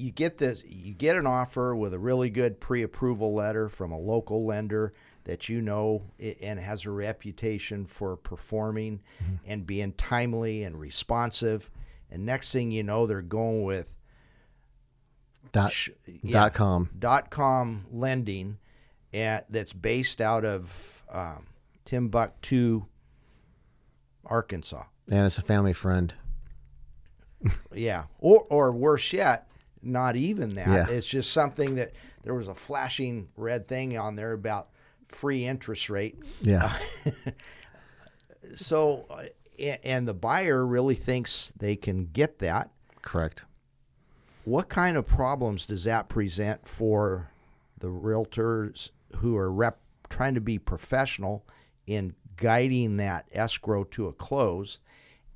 [0.00, 3.98] you get this you get an offer with a really good pre-approval letter from a
[3.98, 4.92] local lender
[5.24, 6.02] that you know
[6.40, 9.00] and has a reputation for performing
[9.46, 11.70] and being timely and responsive
[12.10, 13.86] and next thing you know they're going with
[15.52, 15.90] dot, sh-
[16.30, 16.88] dot com.
[16.98, 18.58] dot com lending
[19.12, 21.46] at, that's based out of um,
[21.84, 22.84] Timbuktu
[24.24, 26.14] Arkansas And it's a family friend.
[27.74, 29.49] Yeah, or or worse yet,
[29.82, 30.68] not even that.
[30.68, 30.94] Yeah.
[30.94, 34.68] It's just something that there was a flashing red thing on there about
[35.08, 36.16] free interest rate.
[36.42, 36.76] Yeah.
[38.54, 39.24] So, uh,
[39.84, 42.70] and the buyer really thinks they can get that.
[43.02, 43.44] Correct.
[44.44, 47.30] What kind of problems does that present for
[47.78, 51.44] the realtors who are rep trying to be professional
[51.86, 54.78] in guiding that escrow to a close,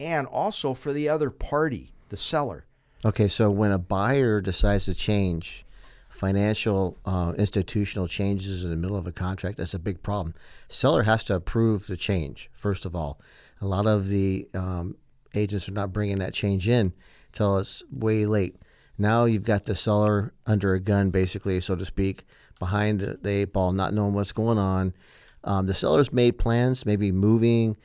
[0.01, 2.67] and also for the other party, the seller?
[3.05, 5.67] Okay, so when a buyer decides to change
[6.09, 10.35] financial uh, institutional changes in the middle of a contract, that's a big problem.
[10.69, 13.21] Seller has to approve the change first of all.
[13.61, 14.97] A lot of the um,
[15.35, 16.95] agents are not bringing that change in
[17.33, 18.57] till it's way late.
[18.97, 22.25] Now you've got the seller under a gun, basically, so to speak,
[22.59, 24.95] behind the eight ball, not knowing what's going on.
[25.43, 27.77] Um, the seller's made plans, maybe moving,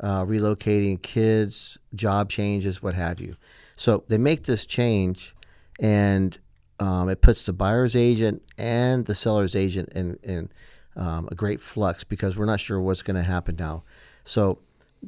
[0.00, 3.34] uh, relocating kids, job changes, what have you.
[3.78, 5.36] So they make this change,
[5.78, 6.36] and
[6.80, 10.50] um, it puts the buyer's agent and the seller's agent in, in
[10.96, 13.84] um, a great flux because we're not sure what's going to happen now.
[14.24, 14.58] So,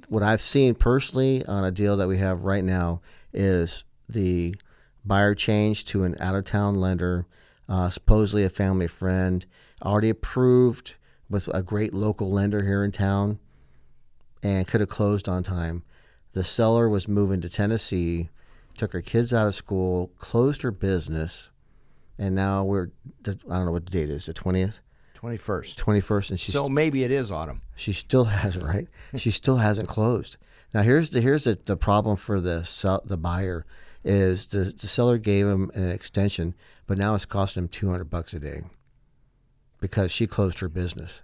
[0.08, 3.00] what I've seen personally on a deal that we have right now
[3.32, 4.54] is the
[5.04, 7.26] buyer changed to an out of town lender,
[7.68, 9.46] uh, supposedly a family friend,
[9.82, 10.94] already approved
[11.28, 13.40] with a great local lender here in town
[14.44, 15.82] and could have closed on time.
[16.34, 18.28] The seller was moving to Tennessee,
[18.80, 21.50] took her kids out of school, closed her business,
[22.18, 22.88] and now we're
[23.26, 24.80] I don't know what the date is, the twentieth,
[25.14, 25.76] Twenty first.
[25.78, 27.60] twenty first, and she's So maybe it is autumn.
[27.76, 28.88] she still hasn't right.
[29.16, 30.36] she still hasn't closed.
[30.74, 33.66] Now here's the here's the, the problem for the sell, the buyer
[34.02, 36.54] is the, the seller gave him an extension,
[36.86, 38.62] but now it's costing him two hundred bucks a day
[39.80, 41.22] because she closed her business,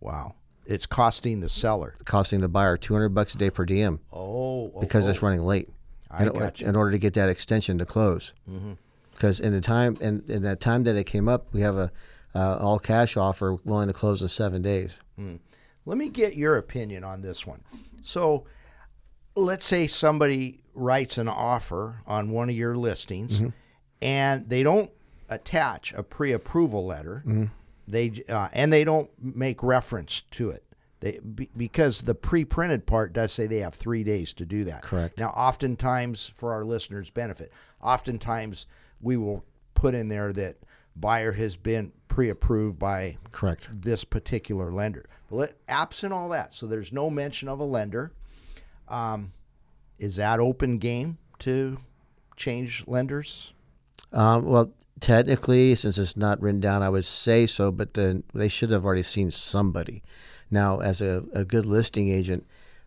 [0.00, 0.34] Wow.
[0.66, 1.94] It's costing the seller.
[2.06, 5.10] costing the buyer two hundred bucks a day per diem Oh, oh, because oh.
[5.10, 5.68] it's running late.
[6.18, 6.66] I in, gotcha.
[6.66, 8.32] in order to get that extension to close.
[9.12, 11.92] Because in the time in, in that time that it came up, we have a
[12.34, 14.94] uh, all cash offer willing to close in seven days.
[15.86, 17.62] Let me get your opinion on this one.
[18.02, 18.46] So,
[19.36, 23.40] let's say somebody writes an offer on one of your listings,
[24.02, 24.90] and they don't
[25.28, 27.22] attach a pre-approval letter.
[27.86, 30.63] They uh, and they don't make reference to it.
[31.04, 34.80] They be, because the pre-printed part does say they have three days to do that.
[34.80, 35.18] Correct.
[35.18, 38.64] Now, oftentimes, for our listeners' benefit, oftentimes
[39.02, 40.56] we will put in there that
[40.96, 43.68] buyer has been pre-approved by Correct.
[43.70, 45.04] this particular lender.
[45.28, 48.12] But let, absent all that, so there's no mention of a lender.
[48.88, 49.32] Um,
[49.98, 51.76] is that open game to
[52.34, 53.52] change lenders?
[54.10, 58.48] Um, well, technically, since it's not written down, I would say so, but then they
[58.48, 60.02] should have already seen somebody.
[60.50, 62.46] Now, as a, a good listing agent,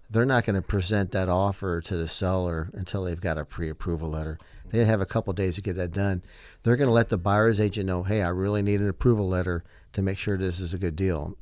[0.10, 4.10] they're not going to present that offer to the seller until they've got a pre-approval
[4.10, 4.39] letter.
[4.70, 6.24] They have a couple days to get that done.
[6.63, 9.63] They're going to let the buyer's agent know, "Hey, I really need an approval letter
[9.94, 11.38] to make sure this is a good deal."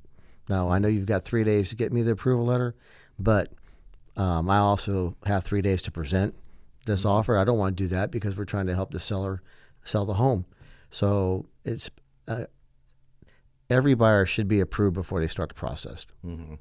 [0.48, 2.76] Now, I know you've got three days to get me the approval letter,
[3.18, 3.52] but
[4.16, 6.36] um, I also have three days to present
[6.86, 7.38] this offer.
[7.38, 9.42] I don't want to do that because we're trying to help the seller
[9.84, 10.46] sell the home.
[10.90, 11.90] So it's
[12.28, 12.46] uh,
[13.70, 16.06] every buyer should be approved before they start the process.
[16.26, 16.56] Mm-hmm.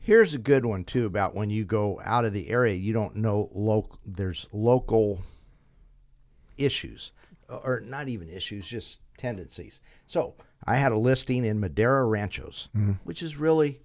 [0.00, 3.16] Here's a good one too about when you go out of the area, you don't
[3.16, 3.98] know local.
[4.06, 5.20] There's local
[6.56, 7.12] issues,
[7.48, 9.80] or not even issues, just tendencies.
[10.06, 10.34] So
[10.64, 12.92] I had a listing in Madera Ranchos, mm-hmm.
[13.04, 13.80] which is really,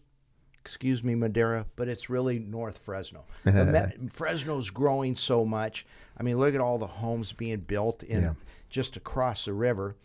[0.60, 3.26] excuse me, Madera, but it's really North Fresno.
[4.12, 5.86] Fresno's growing so much.
[6.18, 8.34] I mean, look at all the homes being built in Yeah.
[8.70, 9.96] just across the river.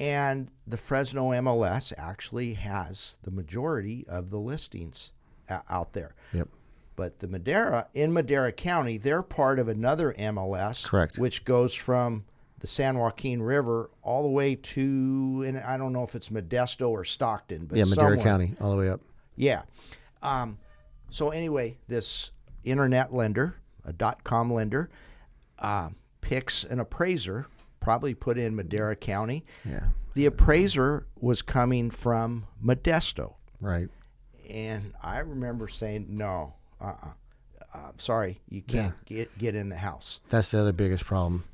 [0.00, 5.12] And the Fresno MLS actually has the majority of the listings
[5.50, 6.14] o- out there.
[6.32, 6.48] Yep.
[6.94, 11.18] But the Madera in Madera County, they're part of another MLS, Correct.
[11.18, 12.24] which goes from
[12.60, 16.88] the San Joaquin River all the way to, and I don't know if it's Modesto
[16.88, 18.24] or Stockton, but Yeah, Madera somewhere.
[18.24, 19.00] County, all the way up.
[19.36, 19.62] Yeah.
[20.22, 20.58] Um,
[21.10, 22.32] so anyway, this
[22.64, 24.90] internet lender, a dot com lender,
[25.60, 25.90] uh,
[26.20, 27.46] picks an appraiser,
[27.80, 29.44] probably put in Madera County.
[29.64, 29.80] Yeah.
[30.14, 33.34] The appraiser was coming from Modesto.
[33.60, 33.88] Right.
[34.50, 37.10] And I remember saying, no, uh-uh.
[37.74, 40.20] Uh, sorry, you can't get get in the house.
[40.30, 41.44] That's the other biggest problem.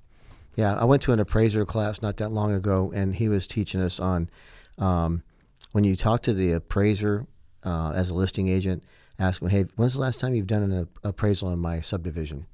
[0.55, 3.81] Yeah, I went to an appraiser class not that long ago, and he was teaching
[3.81, 4.31] us on
[4.79, 5.25] um,
[5.72, 7.27] when you talk to the appraiser
[7.64, 8.85] uh, as a listing agent,
[9.18, 12.47] ask them, "Hey, when's the last time you've done an appraisal in my subdivision?"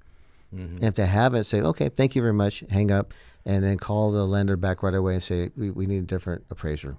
[0.53, 4.11] And if they haven't, say, "Okay, thank you very much," hang up, and then call
[4.11, 6.97] the lender back right away and say, "We, we need a different appraiser."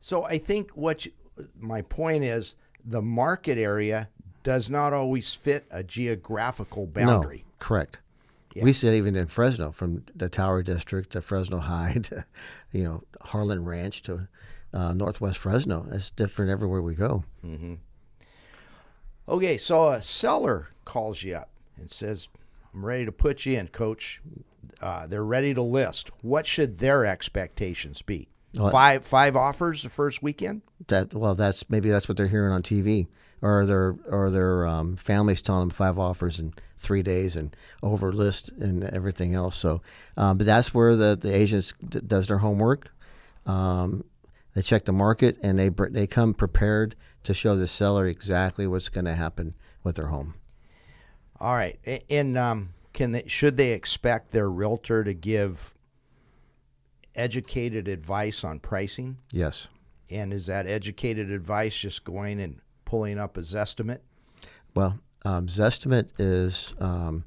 [0.00, 1.12] So I think what you,
[1.58, 4.08] my point is, the market area
[4.42, 7.44] does not always fit a geographical boundary.
[7.46, 8.00] No, correct.
[8.56, 12.24] We see it even in Fresno, from the Tower District to Fresno High to,
[12.70, 14.28] you know, Harlan Ranch to
[14.74, 15.86] uh, Northwest Fresno.
[15.90, 17.24] It's different everywhere we go.
[19.28, 21.48] Okay, so a seller calls you up
[21.82, 22.28] and says,
[22.72, 24.20] "I'm ready to put you in, Coach.
[24.80, 26.10] Uh, they're ready to list.
[26.22, 28.28] What should their expectations be?
[28.56, 30.62] Well, five five offers the first weekend?
[30.88, 33.06] That well, that's maybe that's what they're hearing on TV,
[33.40, 38.12] or their or their um, families telling them five offers in three days and over
[38.12, 39.56] list and everything else.
[39.56, 39.80] So,
[40.16, 42.92] um, but that's where the the agents d- does their homework.
[43.46, 44.04] Um,
[44.54, 48.66] they check the market and they br- they come prepared to show the seller exactly
[48.66, 50.34] what's going to happen with their home.
[51.42, 51.76] All right,
[52.08, 55.74] and um, can they should they expect their realtor to give
[57.16, 59.18] educated advice on pricing?
[59.32, 59.66] Yes.
[60.08, 63.98] And is that educated advice just going and pulling up a Zestimate?
[64.72, 67.24] Well, um, Zestimate is, um,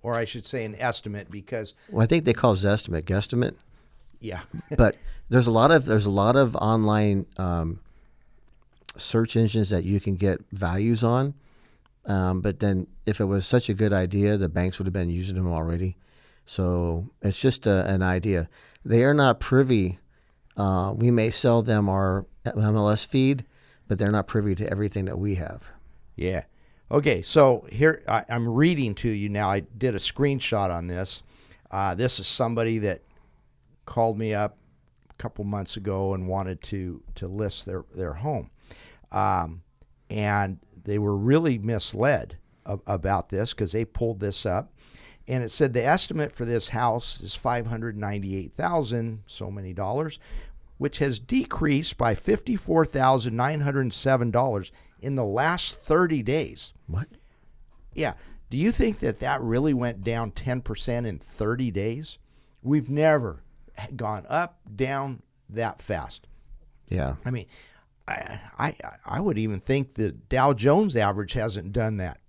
[0.00, 3.56] Or I should say an estimate because, well, I think they call Zestimate guesstimate,
[4.18, 4.40] yeah,
[4.78, 4.96] but
[5.28, 7.80] there's a lot of there's a lot of online um,
[8.96, 11.34] search engines that you can get values on.
[12.04, 15.10] Um, but then, if it was such a good idea, the banks would have been
[15.10, 15.96] using them already.
[16.44, 18.48] So it's just a, an idea.
[18.84, 19.98] They are not privy.
[20.56, 23.44] Uh, we may sell them our MLS feed,
[23.88, 25.70] but they're not privy to everything that we have.
[26.16, 26.44] Yeah.
[26.90, 29.50] Okay, so here I, I'm reading to you now.
[29.50, 31.22] I did a screenshot on this.
[31.70, 33.00] Uh, this is somebody that
[33.86, 34.58] called me up
[35.10, 38.50] a couple months ago and wanted to to list their their home,
[39.10, 39.62] um,
[40.10, 44.72] and they were really misled a- about this because they pulled this up,
[45.28, 49.50] and it said the estimate for this house is five hundred ninety eight thousand so
[49.50, 50.18] many dollars,
[50.78, 56.22] which has decreased by fifty four thousand nine hundred seven dollars in the last thirty
[56.22, 56.72] days.
[56.86, 57.08] What?
[57.94, 58.14] Yeah.
[58.50, 62.18] Do you think that that really went down 10% in 30 days?
[62.62, 63.42] We've never
[63.96, 66.26] gone up, down that fast.
[66.90, 67.14] Yeah.
[67.24, 67.46] I mean,
[68.58, 72.18] I, I, I would even think the Dow Jones average hasn't done that.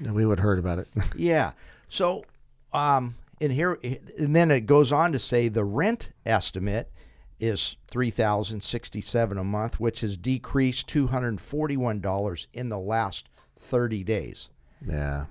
[0.00, 0.88] We would have heard about it.
[1.16, 1.52] yeah.
[1.88, 2.24] So,
[2.72, 3.78] um, and here,
[4.18, 6.90] and then it goes on to say the rent estimate
[7.38, 12.80] is three thousand sixty-seven a month, which has decreased two hundred forty-one dollars in the
[12.80, 13.28] last
[13.60, 14.50] thirty days.
[14.84, 15.26] yeah.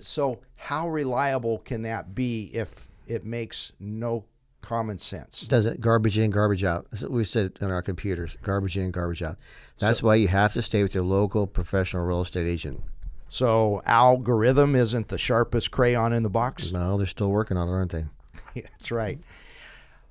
[0.00, 4.24] so how reliable can that be if it makes no
[4.60, 5.42] common sense?
[5.42, 6.86] does it garbage in, garbage out.
[6.90, 9.36] That's what we said on our computers: garbage in, garbage out.
[9.78, 12.82] That's why you have to stay with your local professional real estate agent.
[13.30, 16.72] So algorithm isn't the sharpest crayon in the box.
[16.72, 18.06] No, they're still working on it, aren't they?
[18.54, 19.18] That's right.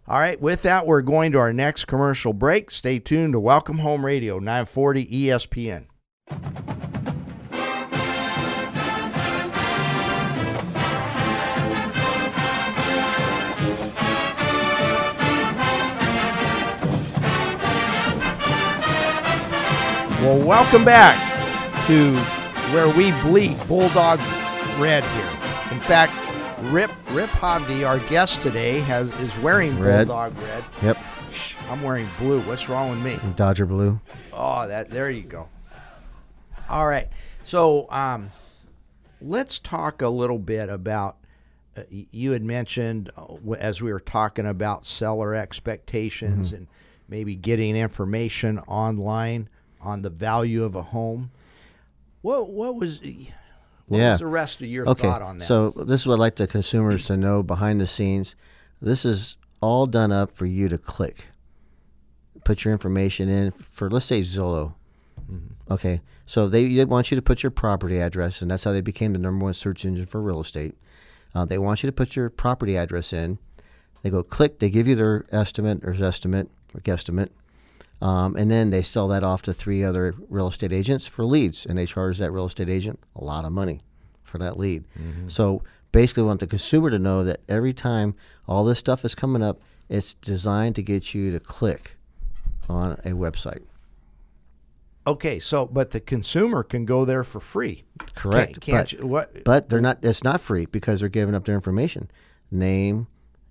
[0.08, 2.72] All right, with that, we're going to our next commercial break.
[2.72, 5.86] Stay tuned to Welcome Home Radio, E 940 ESPN.
[20.28, 21.16] Well, welcome back
[21.88, 22.14] to
[22.74, 24.20] where we bleed Bulldog
[24.78, 25.30] Red here.
[25.72, 26.12] In fact,
[26.70, 30.08] Rip Rip Hogdy, our guest today, has is wearing Red.
[30.10, 30.66] Bulldog Red.
[30.84, 30.98] Yep.
[31.70, 32.42] I'm wearing blue.
[32.42, 33.18] What's wrong with me?
[33.38, 34.02] Dodger blue.
[34.34, 35.48] Oh, that there you go.
[36.68, 37.08] All right.
[37.46, 38.30] So, um,
[39.22, 41.16] let's talk a little bit about.
[41.78, 46.68] Uh, you had mentioned uh, as we were talking about seller expectations and
[47.08, 49.48] maybe getting information online
[49.82, 51.32] on the value of a home.
[52.22, 53.00] What what was
[53.88, 54.12] what Yeah.
[54.12, 55.04] was the rest of your Okay.
[55.04, 55.46] thought on that?
[55.46, 58.36] So this is what I'd like the consumers to know behind the scenes.
[58.82, 61.28] This is all done up for you to click.
[62.44, 64.74] put your information in for let's say Zillow.
[65.70, 68.80] Okay, so they, they want you to put your property address, and that's how they
[68.80, 70.74] became the number one search engine for real estate.
[71.36, 73.38] Uh, they want you to put your property address in.
[74.02, 74.60] They go click.
[74.60, 77.32] They give you their estimate or estimate or guesstimate,
[78.02, 81.66] um, and then they sell that off to three other real estate agents for leads,
[81.66, 83.82] and they charge that real estate agent a lot of money
[84.24, 84.84] for that lead.
[85.28, 88.16] So basically, we want the consumer to know that every time
[88.48, 91.98] all this stuff is coming up, it's designed to get you to click
[92.70, 93.64] on a website.
[95.08, 97.86] Okay, so but the consumer can go there for free.
[98.14, 98.60] Correct.
[98.60, 99.44] Can't but, you, what?
[99.46, 100.00] but they're not.
[100.02, 102.12] It's not free because they're giving up their information,
[102.52, 103.08] name,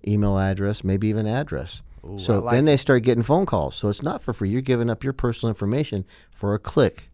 [0.07, 1.81] email address, maybe even address.
[2.17, 3.75] So like then they start getting phone calls.
[3.75, 4.49] So it's not for free.
[4.49, 7.09] You're giving up your personal information for a click.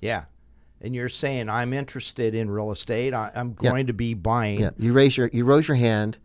[0.00, 0.24] Yeah,
[0.80, 3.12] and you're saying I'm interested in real estate.
[3.14, 3.70] I, I'm Yeah.
[3.70, 4.60] going to be buying.
[4.60, 6.18] Yeah, you raise your you rose your hand,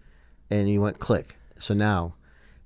[0.49, 1.37] and you went click.
[1.57, 2.15] So now,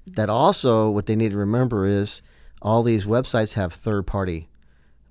[0.05, 2.21] that also what they need to remember is
[2.61, 4.49] all these websites have third party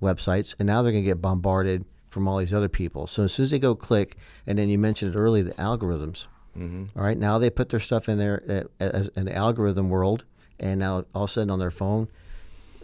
[0.00, 3.06] websites, and now they're going to get bombarded from all these other people.
[3.06, 4.16] So as soon as they go click,
[4.46, 6.26] and then you mentioned it earlier, the algorithms.
[6.56, 10.24] All right, now they put their stuff in there uh, as an algorithm world,
[10.60, 12.08] and now all of a sudden on their phone,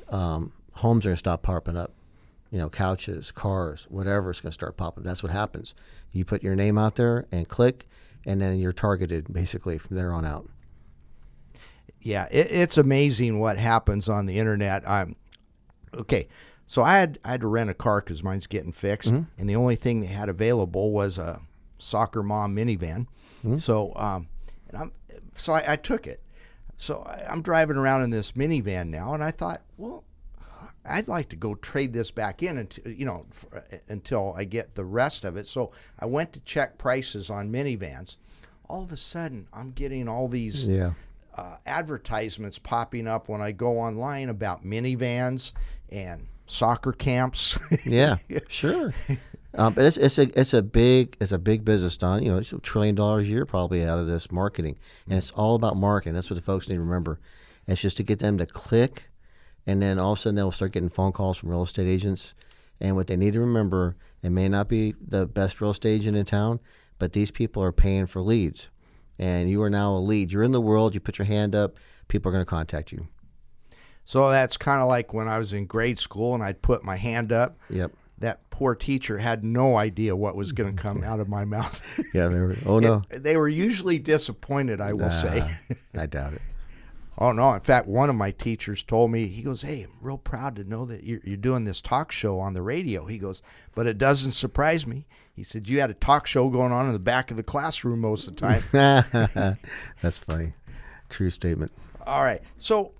[0.08, 1.92] um, homes are going to stop popping up.
[2.50, 5.04] You know, couches, cars, whatever is going to start popping.
[5.04, 5.74] That's what happens.
[6.12, 7.86] You put your name out there and click,
[8.24, 10.48] and then you're targeted basically from there on out.
[12.00, 14.88] yeah, it, it's amazing what happens on the internet.
[14.88, 15.16] I'm
[15.94, 16.28] okay.
[16.66, 19.24] So I had I had to rent a car because mine's getting fixed, Mm-hmm.
[19.40, 21.40] and the only thing they had available was a
[21.78, 23.06] soccer mom minivan.
[23.48, 23.58] Mm-hmm.
[23.58, 24.28] So um,
[24.68, 24.92] and I'm
[25.34, 26.22] so I, I took it.
[26.76, 30.04] So I, I'm driving around in this minivan now, and I thought, well,
[30.84, 34.74] I'd like to go trade this back in until you know f- until I get
[34.74, 35.48] the rest of it.
[35.48, 38.16] So I went to check prices on minivans.
[38.68, 40.92] All of a sudden, I'm getting all these Yeah.
[41.36, 45.52] uh, advertisements popping up when I go online about minivans
[45.90, 47.58] and soccer camps.
[47.84, 48.16] Yeah,
[48.48, 48.92] sure.
[49.54, 52.22] Um, but it's it's a it's a big it's a big business, Don.
[52.22, 54.76] You know, it's a trillion dollars a year probably out of this marketing,
[55.08, 56.14] and it's all about marketing.
[56.14, 57.18] That's what the folks need to remember.
[57.66, 59.08] It's just to get them to click,
[59.66, 62.34] and then all of a sudden they'll start getting phone calls from real estate agents.
[62.80, 66.16] And what they need to remember, it may not be the best real estate agent
[66.16, 66.60] in town,
[66.98, 68.68] but these people are paying for leads,
[69.18, 70.30] and you are now a lead.
[70.30, 70.94] You're in the world.
[70.94, 71.76] You put your hand up.
[72.06, 73.08] People are going to contact you.
[74.04, 76.96] so that's kind of like when I was in grade school and I'd put my
[76.96, 77.58] hand up.
[77.70, 77.92] Yep.
[78.18, 81.80] That poor teacher had no idea what was going to come out of my mouth.
[82.14, 82.28] Yeah.
[82.28, 83.02] They were, oh no.
[83.10, 85.56] they were usually disappointed, I will say.
[85.94, 86.42] I doubt it.
[87.20, 87.52] Oh no!
[87.52, 90.62] In fact, one of my teachers told me he goes, "Hey, I'm real proud to
[90.62, 93.42] know that you're, you're doing this talk show on the radio." He goes,
[93.74, 95.04] "But it doesn't surprise me."
[95.34, 98.00] He said, "You had a talk show going on in the back of the classroom
[98.02, 99.58] most of the time."
[100.00, 100.52] That's funny.
[101.08, 101.72] True statement.
[102.06, 102.92] All right, so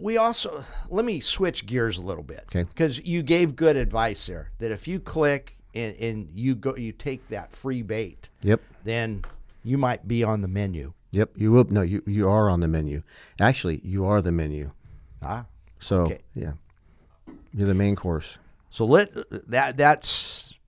[0.00, 2.64] we also let me switch gears a little bit, Okay.
[2.64, 6.92] Because you gave good advice there that if you click and, and you go, you
[6.92, 8.60] take that free bait, Yep.
[8.84, 9.22] then
[9.62, 10.92] you might be on the menu.
[11.12, 11.30] Yep.
[11.36, 11.64] You will.
[11.64, 13.02] No, you you are on the menu.
[13.40, 14.70] Actually, you are the menu.
[15.22, 15.46] Ah,
[15.80, 16.20] So Okay.
[16.34, 16.52] yeah,
[17.52, 18.38] you're the main course.
[18.70, 19.10] So let
[19.50, 20.04] that that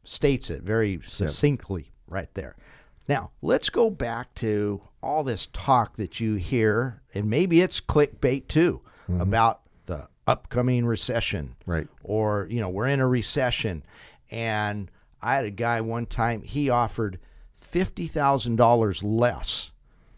[0.05, 2.57] states it very succinctly right there.
[3.09, 8.49] Now let's go back to all this talk that you hear, and maybe it's clickbait
[8.49, 11.89] too, about the upcoming recession, Right.
[12.03, 13.85] Or you know we're in a recession,
[14.31, 14.91] and
[15.21, 17.19] I had a guy one time he offered
[17.55, 19.71] fifty thousand dollars less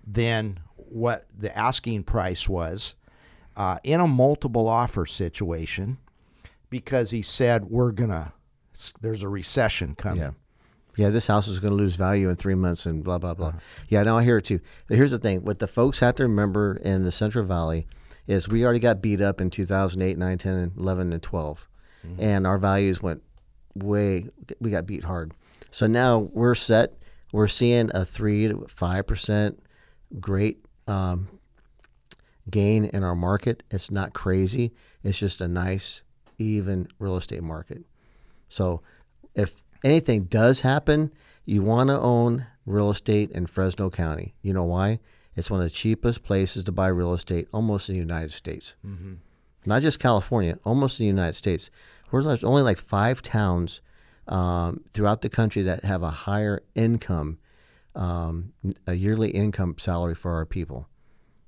[0.06, 2.94] than what the asking price was
[3.56, 5.98] uh, in a multiple offer situation
[6.70, 8.32] because he said we're gonna
[9.00, 10.20] there's a recession coming.
[10.20, 10.30] Yeah.
[10.96, 13.54] Yeah, this house is going to lose value in three months and blah, blah, blah.
[13.88, 14.60] Yeah, no, I hear it too.
[14.86, 17.88] But here's the thing what the folks have to remember in the Central Valley
[18.26, 21.68] is we already got beat up in 2008, 9, 10, and 11, and 12.
[22.18, 23.22] And our values went
[23.74, 24.26] way,
[24.60, 25.32] we got beat hard.
[25.70, 26.94] So now we're set.
[27.32, 29.58] We're seeing a 3 to 5%
[30.20, 31.28] great um,
[32.50, 33.62] gain in our market.
[33.70, 34.72] It's not crazy,
[35.02, 36.02] it's just a nice,
[36.38, 37.84] even real estate market.
[38.48, 38.82] So
[39.34, 41.12] if anything does happen,
[41.44, 44.34] you want to own real estate in Fresno County.
[44.42, 45.00] You know why?
[45.36, 48.74] It's one of the cheapest places to buy real estate almost in the United States.
[48.86, 49.14] Mm-hmm.
[49.66, 51.70] Not just California, almost in the United States.
[52.12, 53.80] There's only like five towns
[54.28, 57.38] um, throughout the country that have a higher income,
[57.94, 58.52] um,
[58.86, 60.88] a yearly income salary for our people.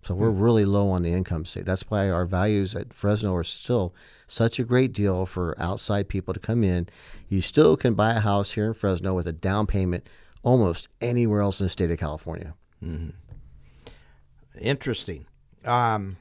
[0.03, 1.65] So we're really low on the income state.
[1.65, 3.93] That's why our values at Fresno are still
[4.29, 6.89] such a great deal for outside people to come in.
[7.29, 10.09] You still can buy a house here in Fresno with a down payment
[10.45, 12.55] almost anywhere else in the state of California.
[14.61, 15.27] Interesting.
[15.65, 16.17] Um,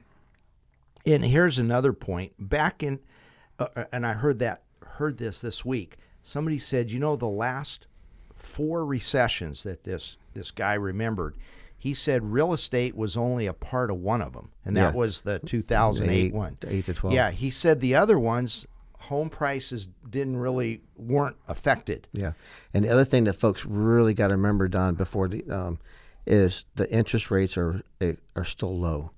[1.05, 2.33] And here's another point.
[2.39, 2.99] Back in,
[3.59, 5.97] uh, uh, and I heard that heard this this week.
[6.23, 7.85] Somebody said, you know, the last
[8.35, 11.35] four recessions that this this guy remembered,
[11.77, 14.97] he said real estate was only a part of one of them, and that Yeah.
[14.99, 17.13] was the 2008 Eight- one, eight to 12.
[17.13, 18.65] Yeah, he said the other ones,
[19.01, 22.07] home prices didn't really weren't affected.
[22.13, 22.33] Yeah,
[22.73, 25.77] and the other thing that folks really got to remember, Don, before the um,
[26.25, 29.11] is the interest rates are eh, are still low.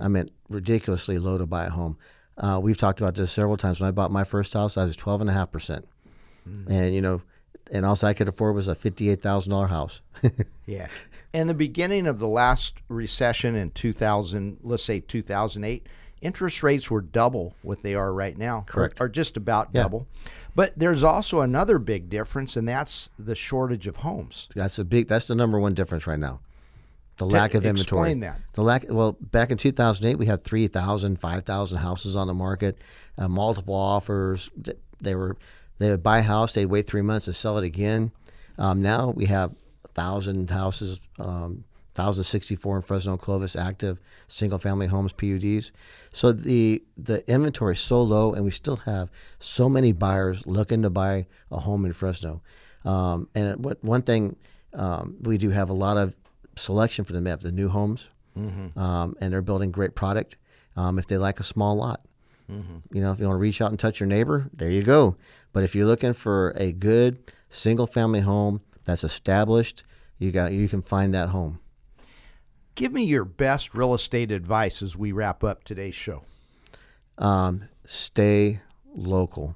[0.00, 1.96] I mean, ridiculously low to buy a home.
[2.36, 3.78] Uh, we've talked about this several times.
[3.80, 5.86] When I bought my first house, I was twelve and a half percent,
[6.44, 7.22] and you know,
[7.70, 10.00] and also I could afford was a fifty eight thousand dollar house.
[10.66, 10.86] Yeah.
[11.34, 15.86] In the beginning of the last recession in 2000, let's say 2008,
[16.20, 18.58] interest rates were double what they are right now.
[18.58, 19.00] or- Correct.
[19.00, 19.82] Or, just about Yeah.
[19.82, 20.06] double.
[20.54, 24.48] But there's also another big difference, and that's the shortage of homes.
[24.54, 25.08] That's a big.
[25.08, 26.40] That's the number one difference right now.
[27.16, 28.02] The lack of inventory.
[28.02, 28.40] explain that.
[28.54, 28.84] The lack.
[28.88, 32.78] Well, back in 2008, we had 3,000, 5,000 houses on the market,
[33.16, 34.50] uh, multiple offers.
[35.00, 35.36] They were
[35.78, 38.12] they would buy a house, they'd wait three months to sell it again.
[38.56, 39.52] Um, now we have
[39.94, 41.64] thousand houses, um,
[41.94, 45.70] 1,064 in Fresno, Clovis, active single family homes, PUDs.
[46.10, 50.82] So the the inventory is so low, and we still have so many buyers looking
[50.82, 52.40] to buy a home in Fresno.
[52.84, 54.36] Um, and what one thing
[54.74, 56.16] um, we do have a lot of
[56.56, 57.24] selection for them.
[57.24, 58.08] They have the new homes,
[58.78, 60.36] um, and they're building great product.
[60.76, 62.00] Um, if they like a small lot,
[62.90, 65.16] you know, if you want to reach out and touch your neighbor, there you go.
[65.52, 67.18] But if you're looking for a good
[67.50, 69.84] single family home that's established,
[70.18, 71.60] you got you can find that home.
[72.74, 76.24] Give me your best real estate advice as we wrap up today's show.
[77.18, 78.60] um, stay
[78.94, 79.54] local.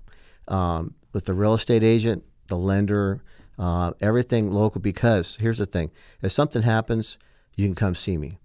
[0.49, 3.23] Um, with the real estate agent, the lender,
[3.59, 4.81] uh, everything local.
[4.81, 5.91] Because here's the thing:
[6.23, 7.19] if something happens,
[7.55, 8.39] you can come see me.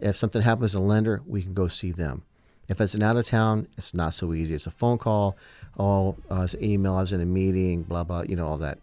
[0.00, 2.22] If something happens to a lender, we can go see them.
[2.68, 4.54] If it's an out of town, it's not so easy.
[4.54, 5.36] It's a phone call,
[5.78, 6.96] oh, uh, it's an email.
[6.96, 8.22] I was in a meeting, blah blah.
[8.22, 8.78] You know all that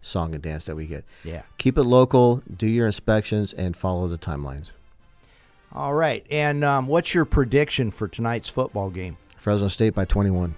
[0.00, 1.04] song and dance that we get.
[1.24, 1.42] Yeah.
[1.58, 2.42] Keep it local.
[2.56, 4.72] Do your inspections and follow the timelines.
[5.72, 6.26] All right.
[6.30, 9.16] And um, what's your prediction for tonight's football game?
[9.36, 10.54] Fresno State by 21.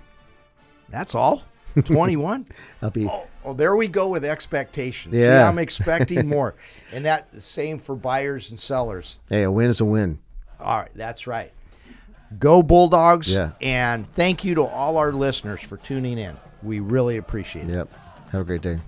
[0.88, 1.42] That's all?
[1.84, 2.46] 21?
[2.82, 3.06] I'll be.
[3.06, 5.14] Oh, oh, there we go with expectations.
[5.14, 5.48] See, Yeah.
[5.48, 6.54] I'm expecting more.
[6.92, 9.18] and that same for buyers and sellers.
[9.28, 10.18] Hey, a win is a win.
[10.60, 11.52] All right, that's right.
[12.38, 13.34] Go Bulldogs.
[13.34, 13.50] Yeah.
[13.60, 16.36] And thank you to all our listeners for tuning in.
[16.62, 17.74] We really appreciate it.
[17.74, 17.88] Yep.
[18.30, 18.78] Have a great day.